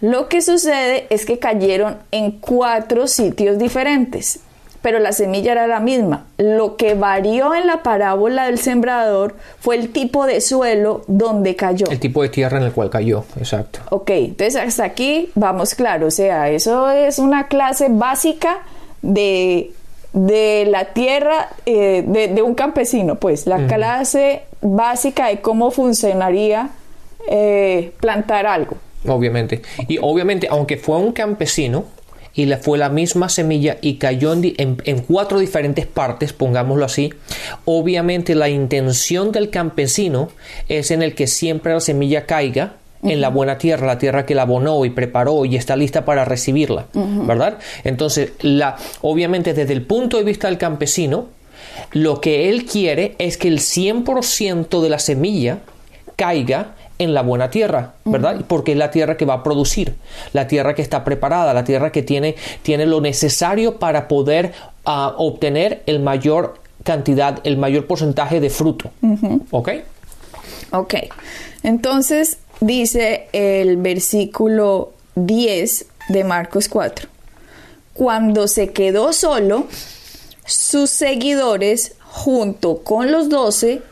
Lo 0.00 0.30
que 0.30 0.40
sucede 0.40 1.06
es 1.10 1.26
que 1.26 1.38
cayeron 1.38 1.98
en 2.10 2.32
cuatro 2.32 3.06
sitios 3.06 3.58
diferentes, 3.58 4.40
pero 4.86 5.00
la 5.00 5.10
semilla 5.10 5.50
era 5.50 5.66
la 5.66 5.80
misma. 5.80 6.26
Lo 6.38 6.76
que 6.76 6.94
varió 6.94 7.56
en 7.56 7.66
la 7.66 7.82
parábola 7.82 8.46
del 8.46 8.60
sembrador 8.60 9.34
fue 9.58 9.74
el 9.74 9.90
tipo 9.90 10.26
de 10.26 10.40
suelo 10.40 11.02
donde 11.08 11.56
cayó. 11.56 11.86
El 11.90 11.98
tipo 11.98 12.22
de 12.22 12.28
tierra 12.28 12.58
en 12.58 12.62
el 12.62 12.70
cual 12.70 12.88
cayó, 12.88 13.24
exacto. 13.36 13.80
Ok, 13.90 14.10
entonces 14.10 14.54
hasta 14.54 14.84
aquí 14.84 15.30
vamos 15.34 15.74
claro, 15.74 16.06
o 16.06 16.10
sea, 16.12 16.50
eso 16.50 16.88
es 16.88 17.18
una 17.18 17.48
clase 17.48 17.88
básica 17.90 18.58
de, 19.02 19.72
de 20.12 20.68
la 20.70 20.84
tierra 20.92 21.48
eh, 21.66 22.04
de, 22.06 22.42
un 22.42 22.54
campesino, 22.54 23.16
pues 23.16 23.48
la 23.48 23.66
clase 23.66 24.42
básica 24.60 25.26
de 25.26 25.40
cómo 25.40 25.72
funcionaría 25.72 26.70
eh, 27.28 27.90
plantar 27.98 28.46
algo. 28.46 28.76
Obviamente. 29.08 29.62
Y 29.88 29.98
obviamente, 30.00 30.46
aunque 30.48 30.76
fue 30.76 30.96
un 30.98 31.10
campesino 31.10 31.95
y 32.36 32.44
le 32.44 32.58
fue 32.58 32.78
la 32.78 32.90
misma 32.90 33.28
semilla 33.28 33.78
y 33.80 33.94
cayó 33.94 34.34
en, 34.34 34.54
en, 34.84 34.98
cuatro 35.00 35.38
diferentes 35.38 35.86
partes, 35.86 36.34
pongámoslo 36.34 36.84
así, 36.84 37.12
obviamente 37.64 38.34
la 38.34 38.50
intención 38.50 39.32
del 39.32 39.50
campesino 39.50 40.28
es 40.68 40.90
en 40.90 41.02
el 41.02 41.14
que 41.14 41.26
siempre 41.26 41.72
la 41.72 41.80
semilla 41.80 42.26
caiga 42.26 42.74
en 43.02 43.20
la 43.20 43.28
buena 43.28 43.58
tierra, 43.58 43.86
la 43.86 43.98
tierra 43.98 44.26
que 44.26 44.34
la 44.34 44.42
abonó 44.42 44.84
y 44.84 44.90
preparó 44.90 45.44
y 45.44 45.56
está 45.56 45.76
lista 45.76 46.04
para 46.04 46.24
recibirla, 46.24 46.86
¿verdad? 46.92 47.58
Entonces, 47.84 48.32
la, 48.40 48.76
obviamente 49.00 49.54
desde 49.54 49.72
el 49.72 49.82
punto 49.82 50.18
de 50.18 50.24
vista 50.24 50.48
del 50.48 50.58
campesino, 50.58 51.28
lo 51.92 52.20
que 52.20 52.48
él 52.48 52.64
quiere 52.64 53.14
es 53.18 53.36
que 53.36 53.48
el 53.48 53.60
100% 53.60 54.80
de 54.80 54.88
la 54.88 54.98
semilla 54.98 55.60
caiga 56.16 56.74
en 56.98 57.14
la 57.14 57.22
buena 57.22 57.50
tierra, 57.50 57.94
¿verdad? 58.04 58.44
Porque 58.48 58.72
es 58.72 58.78
la 58.78 58.90
tierra 58.90 59.16
que 59.16 59.24
va 59.24 59.34
a 59.34 59.42
producir, 59.42 59.94
la 60.32 60.46
tierra 60.46 60.74
que 60.74 60.82
está 60.82 61.04
preparada, 61.04 61.52
la 61.52 61.64
tierra 61.64 61.92
que 61.92 62.02
tiene, 62.02 62.36
tiene 62.62 62.86
lo 62.86 63.00
necesario 63.00 63.78
para 63.78 64.08
poder 64.08 64.52
ah, 64.84 65.14
obtener 65.18 65.82
el 65.86 66.00
mayor 66.00 66.58
cantidad, 66.82 67.40
el 67.44 67.58
mayor 67.58 67.86
porcentaje 67.86 68.40
de 68.40 68.48
fruto. 68.48 68.90
¿Ok? 69.50 69.70
Ok. 70.70 70.94
Entonces, 71.62 72.38
dice 72.60 73.28
el 73.32 73.76
versículo 73.76 74.92
10 75.16 75.86
de 76.08 76.24
Marcos 76.24 76.68
4. 76.68 77.08
Cuando 77.92 78.46
se 78.46 78.72
quedó 78.72 79.12
solo, 79.12 79.66
sus 80.44 80.90
seguidores, 80.90 81.94
junto 82.00 82.78
con 82.82 83.10
los 83.10 83.28
doce, 83.28 83.82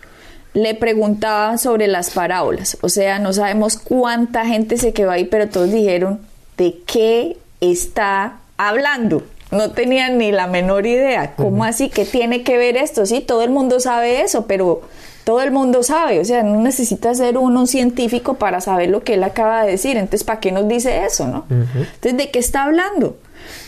le 0.55 0.75
preguntaban 0.75 1.59
sobre 1.59 1.89
las 1.89 2.11
parábolas. 2.11 2.79
O 2.81 2.89
sea, 2.89 3.19
no 3.19 3.33
sabemos 3.33 3.77
cuánta 3.77 4.47
gente 4.47 4.79
se 4.79 4.93
quedó 4.93 5.11
ahí, 5.11 5.25
pero 5.25 5.49
todos 5.49 5.71
dijeron, 5.71 6.21
¿de 6.57 6.81
qué 6.87 7.37
está 7.61 8.39
hablando? 8.57 9.25
No 9.51 9.73
tenían 9.73 10.17
ni 10.19 10.33
la 10.33 10.47
menor 10.47 10.87
idea. 10.87 11.35
¿Cómo 11.37 11.65
así? 11.65 11.91
¿Qué 11.91 12.05
tiene 12.05 12.43
que 12.43 12.57
ver 12.57 12.77
esto? 12.77 13.05
Sí, 13.05 13.21
todo 13.21 13.43
el 13.43 13.51
mundo 13.51 13.81
sabe 13.81 14.23
eso, 14.23 14.47
pero 14.47 14.83
todo 15.25 15.41
el 15.41 15.51
mundo 15.51 15.83
sabe, 15.83 16.21
o 16.21 16.25
sea, 16.25 16.43
no 16.43 16.61
necesita 16.61 17.15
ser 17.15 17.39
uno 17.39 17.67
científico 17.67 18.35
para 18.35 18.61
saber 18.61 18.91
lo 18.91 19.03
que 19.03 19.15
él 19.15 19.25
acaba 19.25 19.65
de 19.65 19.73
decir, 19.73 19.97
entonces, 19.97 20.23
¿para 20.23 20.39
qué 20.39 20.53
nos 20.53 20.69
dice 20.69 21.05
eso, 21.05 21.27
no? 21.27 21.47
Entonces, 21.49 22.17
¿de 22.17 22.31
qué 22.31 22.39
está 22.39 22.65
hablando? 22.65 23.17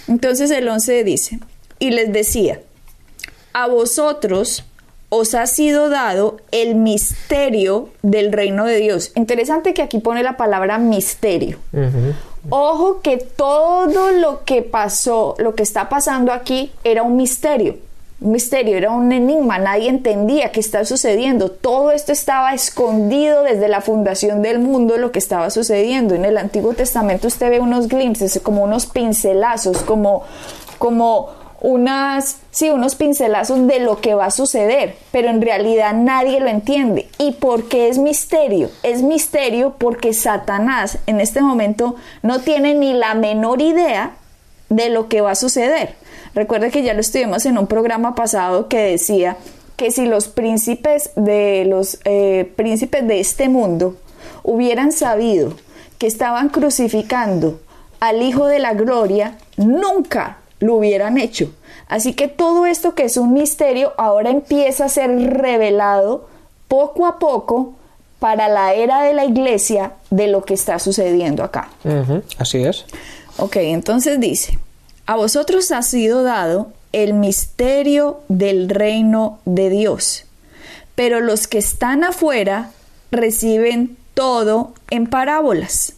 Entonces 0.07 0.51
el 0.51 0.69
11 0.69 1.03
dice, 1.03 1.39
y 1.79 1.91
les 1.91 2.13
decía, 2.13 2.61
a 3.55 3.69
vosotros 3.69 4.65
os 5.09 5.35
ha 5.35 5.47
sido 5.47 5.89
dado 5.89 6.39
el 6.51 6.75
misterio 6.75 7.91
del 8.03 8.33
reino 8.33 8.65
de 8.65 8.77
Dios. 8.77 9.13
Interesante 9.15 9.75
que 9.75 9.83
aquí 9.83 9.99
pone 9.99 10.23
la 10.23 10.37
palabra 10.37 10.79
misterio. 10.79 11.59
Ojo 12.49 13.01
que 13.01 13.17
todo 13.19 14.13
lo 14.13 14.45
que 14.45 14.63
pasó, 14.63 15.35
lo 15.39 15.55
que 15.55 15.63
está 15.63 15.89
pasando 15.89 16.33
aquí, 16.33 16.73
era 16.85 17.03
un 17.03 17.17
misterio 17.17 17.77
un 18.21 18.33
misterio, 18.33 18.79
era 18.79 18.91
un 18.91 19.13
enigma, 19.13 19.59
nadie 19.59 19.91
entendía 19.91 20.51
qué 20.51 20.61
estaba 20.61 20.85
sucediendo. 20.85 21.51
Todo 21.51 21.91
esto 21.91 22.13
estaba 22.13 22.55
escondido 22.55 23.43
desde 23.43 23.69
la 23.69 23.83
fundación 23.83 24.41
del 24.41 24.59
mundo, 24.59 24.97
lo 24.97 25.13
que 25.13 25.19
estaba 25.19 25.51
sucediendo. 25.51 26.15
En 26.15 26.25
el 26.25 26.39
Antiguo 26.39 26.73
Testamento 26.73 27.29
usted 27.29 27.51
ve 27.51 27.61
unos 27.61 27.89
glimpses, 27.89 28.41
como 28.43 28.65
unos 28.65 28.87
pincelazos, 28.87 29.83
como, 29.83 30.23
como 30.79 31.29
unas, 31.67 32.37
sí, 32.53 32.71
unos 32.71 32.95
pincelazos 32.95 33.67
de 33.67 33.81
lo 33.81 34.01
que 34.01 34.15
va 34.15 34.27
a 34.27 34.31
suceder, 34.31 34.95
pero 35.11 35.31
en 35.31 35.43
realidad 35.43 35.95
nadie 35.95 36.39
lo 36.39 36.47
entiende. 36.47 37.09
¿Y 37.19 37.33
por 37.33 37.67
qué 37.67 37.89
es 37.89 37.99
misterio? 37.99 38.71
Es 38.85 39.03
misterio 39.03 39.75
porque 39.77 40.15
Satanás 40.15 40.99
en 41.09 41.21
este 41.21 41.41
momento 41.43 41.97
no 42.23 42.41
tiene 42.41 42.77
ni 42.77 42.95
la 42.95 43.15
menor 43.15 43.61
idea 43.61 44.13
de 44.69 44.91
lo 44.91 45.09
que 45.09 45.23
va 45.23 45.33
a 45.33 45.35
suceder. 45.35 45.97
Recuerde 46.37 46.71
que 46.71 46.85
ya 46.85 46.95
lo 46.95 47.01
estuvimos 47.01 47.45
en 47.47 47.59
un 47.59 47.67
programa 47.67 48.15
pasado 48.15 48.69
que 48.69 48.79
decía 48.79 49.37
que 49.75 49.91
si 49.91 50.07
los 50.07 50.29
príncipes 50.29 51.11
de 51.17 51.65
los 51.67 51.99
eh, 52.05 52.49
príncipes 52.55 53.09
de 53.09 53.19
este 53.19 53.49
mundo 53.49 53.97
hubieran 54.45 54.93
sabido 54.93 55.53
que 55.99 56.07
estaban 56.07 56.49
crucificando 56.49 57.59
al 57.99 58.23
Hijo 58.23 58.47
de 58.47 58.61
la 58.61 58.75
Gloria, 58.75 59.37
nunca 59.57 60.39
lo 60.61 60.77
hubieran 60.77 61.19
hecho. 61.19 61.53
Así 61.89 62.15
que 62.15 62.29
todo 62.29 62.67
esto 62.67 62.95
que 62.95 63.05
es 63.05 63.17
un 63.17 63.33
misterio 63.33 63.93
ahora 63.97 64.31
empieza 64.31 64.87
a 64.87 64.89
ser 64.89 65.11
revelado 65.11 66.29
poco 66.69 67.07
a 67.07 67.19
poco 67.19 67.75
para 68.19 68.49
la 68.49 68.75
era 68.75 69.03
de 69.03 69.13
la 69.13 69.25
iglesia 69.25 69.93
de 70.11 70.27
lo 70.27 70.45
que 70.45 70.55
está 70.55 70.79
sucediendo 70.79 71.45
acá. 71.45 71.69
Así 72.39 72.65
es. 72.65 72.85
Ok, 73.37 73.57
entonces 73.57 74.19
dice, 74.19 74.59
a 75.05 75.17
vosotros 75.17 75.71
ha 75.71 75.83
sido 75.83 76.23
dado 76.23 76.69
el 76.93 77.13
misterio 77.13 78.21
del 78.29 78.71
reino 78.71 79.39
de 79.45 79.69
Dios, 79.69 80.25
pero 80.95 81.21
los 81.21 81.47
que 81.47 81.59
están 81.59 82.05
afuera 82.05 82.71
reciben 83.11 83.97
todo 84.15 84.73
en 84.89 85.07
parábolas. 85.07 85.93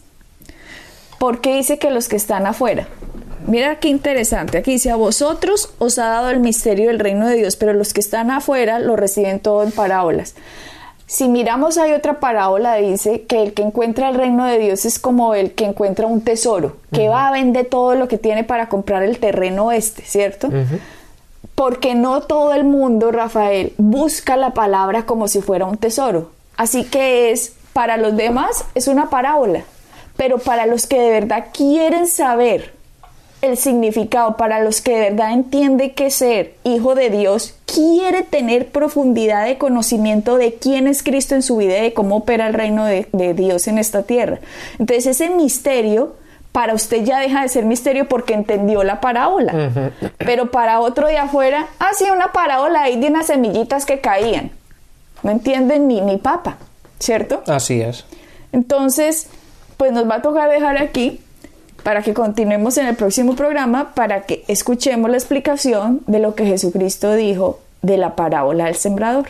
¿Por 1.17 1.41
qué 1.41 1.55
dice 1.55 1.79
que 1.79 1.89
los 1.89 2.09
que 2.09 2.17
están 2.17 2.45
afuera? 2.45 2.87
Mira 3.49 3.79
qué 3.79 3.87
interesante. 3.87 4.59
Aquí 4.59 4.73
dice, 4.73 4.91
a 4.91 4.95
vosotros 4.95 5.73
os 5.79 5.97
ha 5.97 6.07
dado 6.07 6.29
el 6.29 6.39
misterio 6.39 6.89
del 6.89 6.99
reino 6.99 7.27
de 7.27 7.35
Dios, 7.35 7.55
pero 7.55 7.73
los 7.73 7.93
que 7.93 7.99
están 7.99 8.29
afuera 8.29 8.77
lo 8.77 8.95
reciben 8.95 9.39
todo 9.39 9.63
en 9.63 9.71
parábolas. 9.71 10.35
Si 11.07 11.27
miramos 11.27 11.79
hay 11.79 11.93
otra 11.93 12.19
parábola, 12.19 12.75
dice 12.75 13.23
que 13.23 13.41
el 13.41 13.55
que 13.55 13.63
encuentra 13.63 14.09
el 14.09 14.15
reino 14.15 14.45
de 14.45 14.59
Dios 14.59 14.85
es 14.85 14.99
como 14.99 15.33
el 15.33 15.53
que 15.53 15.65
encuentra 15.65 16.05
un 16.05 16.21
tesoro, 16.21 16.77
que 16.93 17.09
va 17.09 17.27
a 17.27 17.31
vender 17.31 17.65
todo 17.65 17.95
lo 17.95 18.07
que 18.07 18.19
tiene 18.19 18.43
para 18.43 18.69
comprar 18.69 19.01
el 19.01 19.17
terreno 19.17 19.71
este, 19.71 20.03
¿cierto? 20.03 20.49
Porque 21.55 21.95
no 21.95 22.21
todo 22.21 22.53
el 22.53 22.65
mundo, 22.65 23.11
Rafael, 23.11 23.73
busca 23.79 24.37
la 24.37 24.51
palabra 24.51 25.07
como 25.07 25.27
si 25.27 25.41
fuera 25.41 25.65
un 25.65 25.77
tesoro. 25.77 26.29
Así 26.55 26.83
que 26.83 27.31
es, 27.31 27.53
para 27.73 27.97
los 27.97 28.15
demás, 28.15 28.65
es 28.75 28.87
una 28.87 29.09
parábola. 29.09 29.63
Pero 30.17 30.37
para 30.37 30.67
los 30.67 30.85
que 30.85 30.99
de 30.99 31.09
verdad 31.09 31.45
quieren 31.51 32.05
saber 32.05 32.77
el 33.41 33.57
significado 33.57 34.35
para 34.35 34.61
los 34.61 34.81
que 34.81 34.95
de 34.95 35.09
verdad 35.11 35.31
entiende 35.31 35.93
que 35.93 36.11
ser 36.11 36.55
hijo 36.63 36.95
de 36.95 37.09
Dios 37.09 37.55
quiere 37.65 38.23
tener 38.23 38.67
profundidad 38.67 39.45
de 39.45 39.57
conocimiento 39.57 40.37
de 40.37 40.55
quién 40.55 40.87
es 40.87 41.03
Cristo 41.03 41.35
en 41.35 41.43
su 41.43 41.57
vida 41.57 41.77
y 41.77 41.81
de 41.81 41.93
cómo 41.93 42.17
opera 42.17 42.47
el 42.47 42.53
reino 42.53 42.85
de, 42.85 43.07
Dios 43.33 43.67
en 43.67 43.77
esta 43.77 44.03
tierra. 44.03 44.39
Entonces 44.77 45.05
ese 45.05 45.29
misterio 45.29 46.15
para 46.51 46.73
usted 46.73 47.03
ya 47.05 47.19
deja 47.19 47.43
de 47.43 47.47
ser 47.47 47.63
misterio 47.63 48.09
porque 48.09 48.33
entendió 48.33 48.83
la 48.83 48.99
parábola. 48.99 49.91
Pero 50.17 50.51
para 50.51 50.79
otro 50.81 51.07
de 51.07 51.17
afuera, 51.17 51.67
ah, 51.79 51.91
sí, 51.95 52.05
una 52.11 52.31
parábola 52.33 52.81
ahí 52.81 52.99
de 52.99 53.07
unas 53.07 53.27
semillitas 53.27 53.85
que 53.85 54.01
caían. 54.01 54.51
No 55.23 55.31
entienden 55.31 55.87
ni, 55.87 56.01
ni 56.01 56.17
papa, 56.17 56.57
¿cierto? 56.97 57.43
Así 57.47 57.81
es. 57.81 58.05
Entonces, 58.51 59.27
pues 59.77 59.91
nos 59.91 60.09
va 60.09 60.15
a 60.15 60.21
tocar 60.21 60.49
dejar 60.49 60.77
aquí 60.77 61.21
para 61.83 62.01
que 62.01 62.13
continuemos 62.13 62.77
en 62.77 62.87
el 62.87 62.95
próximo 62.95 63.35
programa 63.35 63.93
para 63.93 64.21
que 64.21 64.43
escuchemos 64.47 65.09
la 65.09 65.17
explicación 65.17 66.01
de 66.07 66.19
lo 66.19 66.35
que 66.35 66.45
Jesucristo 66.45 67.13
dijo 67.15 67.59
de 67.81 67.97
la 67.97 68.15
parábola 68.15 68.65
del 68.65 68.75
sembrador. 68.75 69.29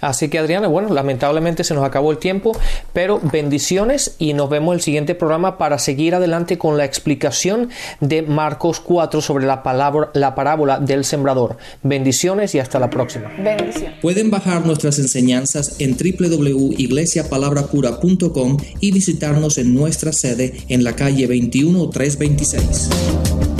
Así 0.00 0.28
que 0.28 0.38
Adriana, 0.38 0.68
bueno, 0.68 0.92
lamentablemente 0.92 1.64
se 1.64 1.74
nos 1.74 1.84
acabó 1.84 2.12
el 2.12 2.18
tiempo, 2.18 2.52
pero 2.92 3.18
bendiciones 3.22 4.14
y 4.18 4.34
nos 4.34 4.50
vemos 4.50 4.72
en 4.72 4.76
el 4.76 4.82
siguiente 4.82 5.14
programa 5.14 5.56
para 5.58 5.78
seguir 5.78 6.14
adelante 6.14 6.58
con 6.58 6.76
la 6.76 6.84
explicación 6.84 7.70
de 8.00 8.22
Marcos 8.22 8.80
4 8.80 9.20
sobre 9.20 9.46
la, 9.46 9.62
palabra, 9.62 10.10
la 10.14 10.34
parábola 10.34 10.80
del 10.80 11.04
sembrador. 11.04 11.56
Bendiciones 11.82 12.54
y 12.54 12.58
hasta 12.58 12.78
la 12.78 12.88
próxima. 12.90 13.30
Bendiciones. 13.38 14.00
Pueden 14.00 14.30
bajar 14.30 14.64
nuestras 14.66 14.98
enseñanzas 14.98 15.80
en 15.80 15.96
www.iglesiapalabracura.com 15.96 18.56
y 18.80 18.92
visitarnos 18.92 19.58
en 19.58 19.74
nuestra 19.74 20.12
sede 20.12 20.54
en 20.68 20.84
la 20.84 20.94
calle 20.94 21.26
21326. 21.26 23.55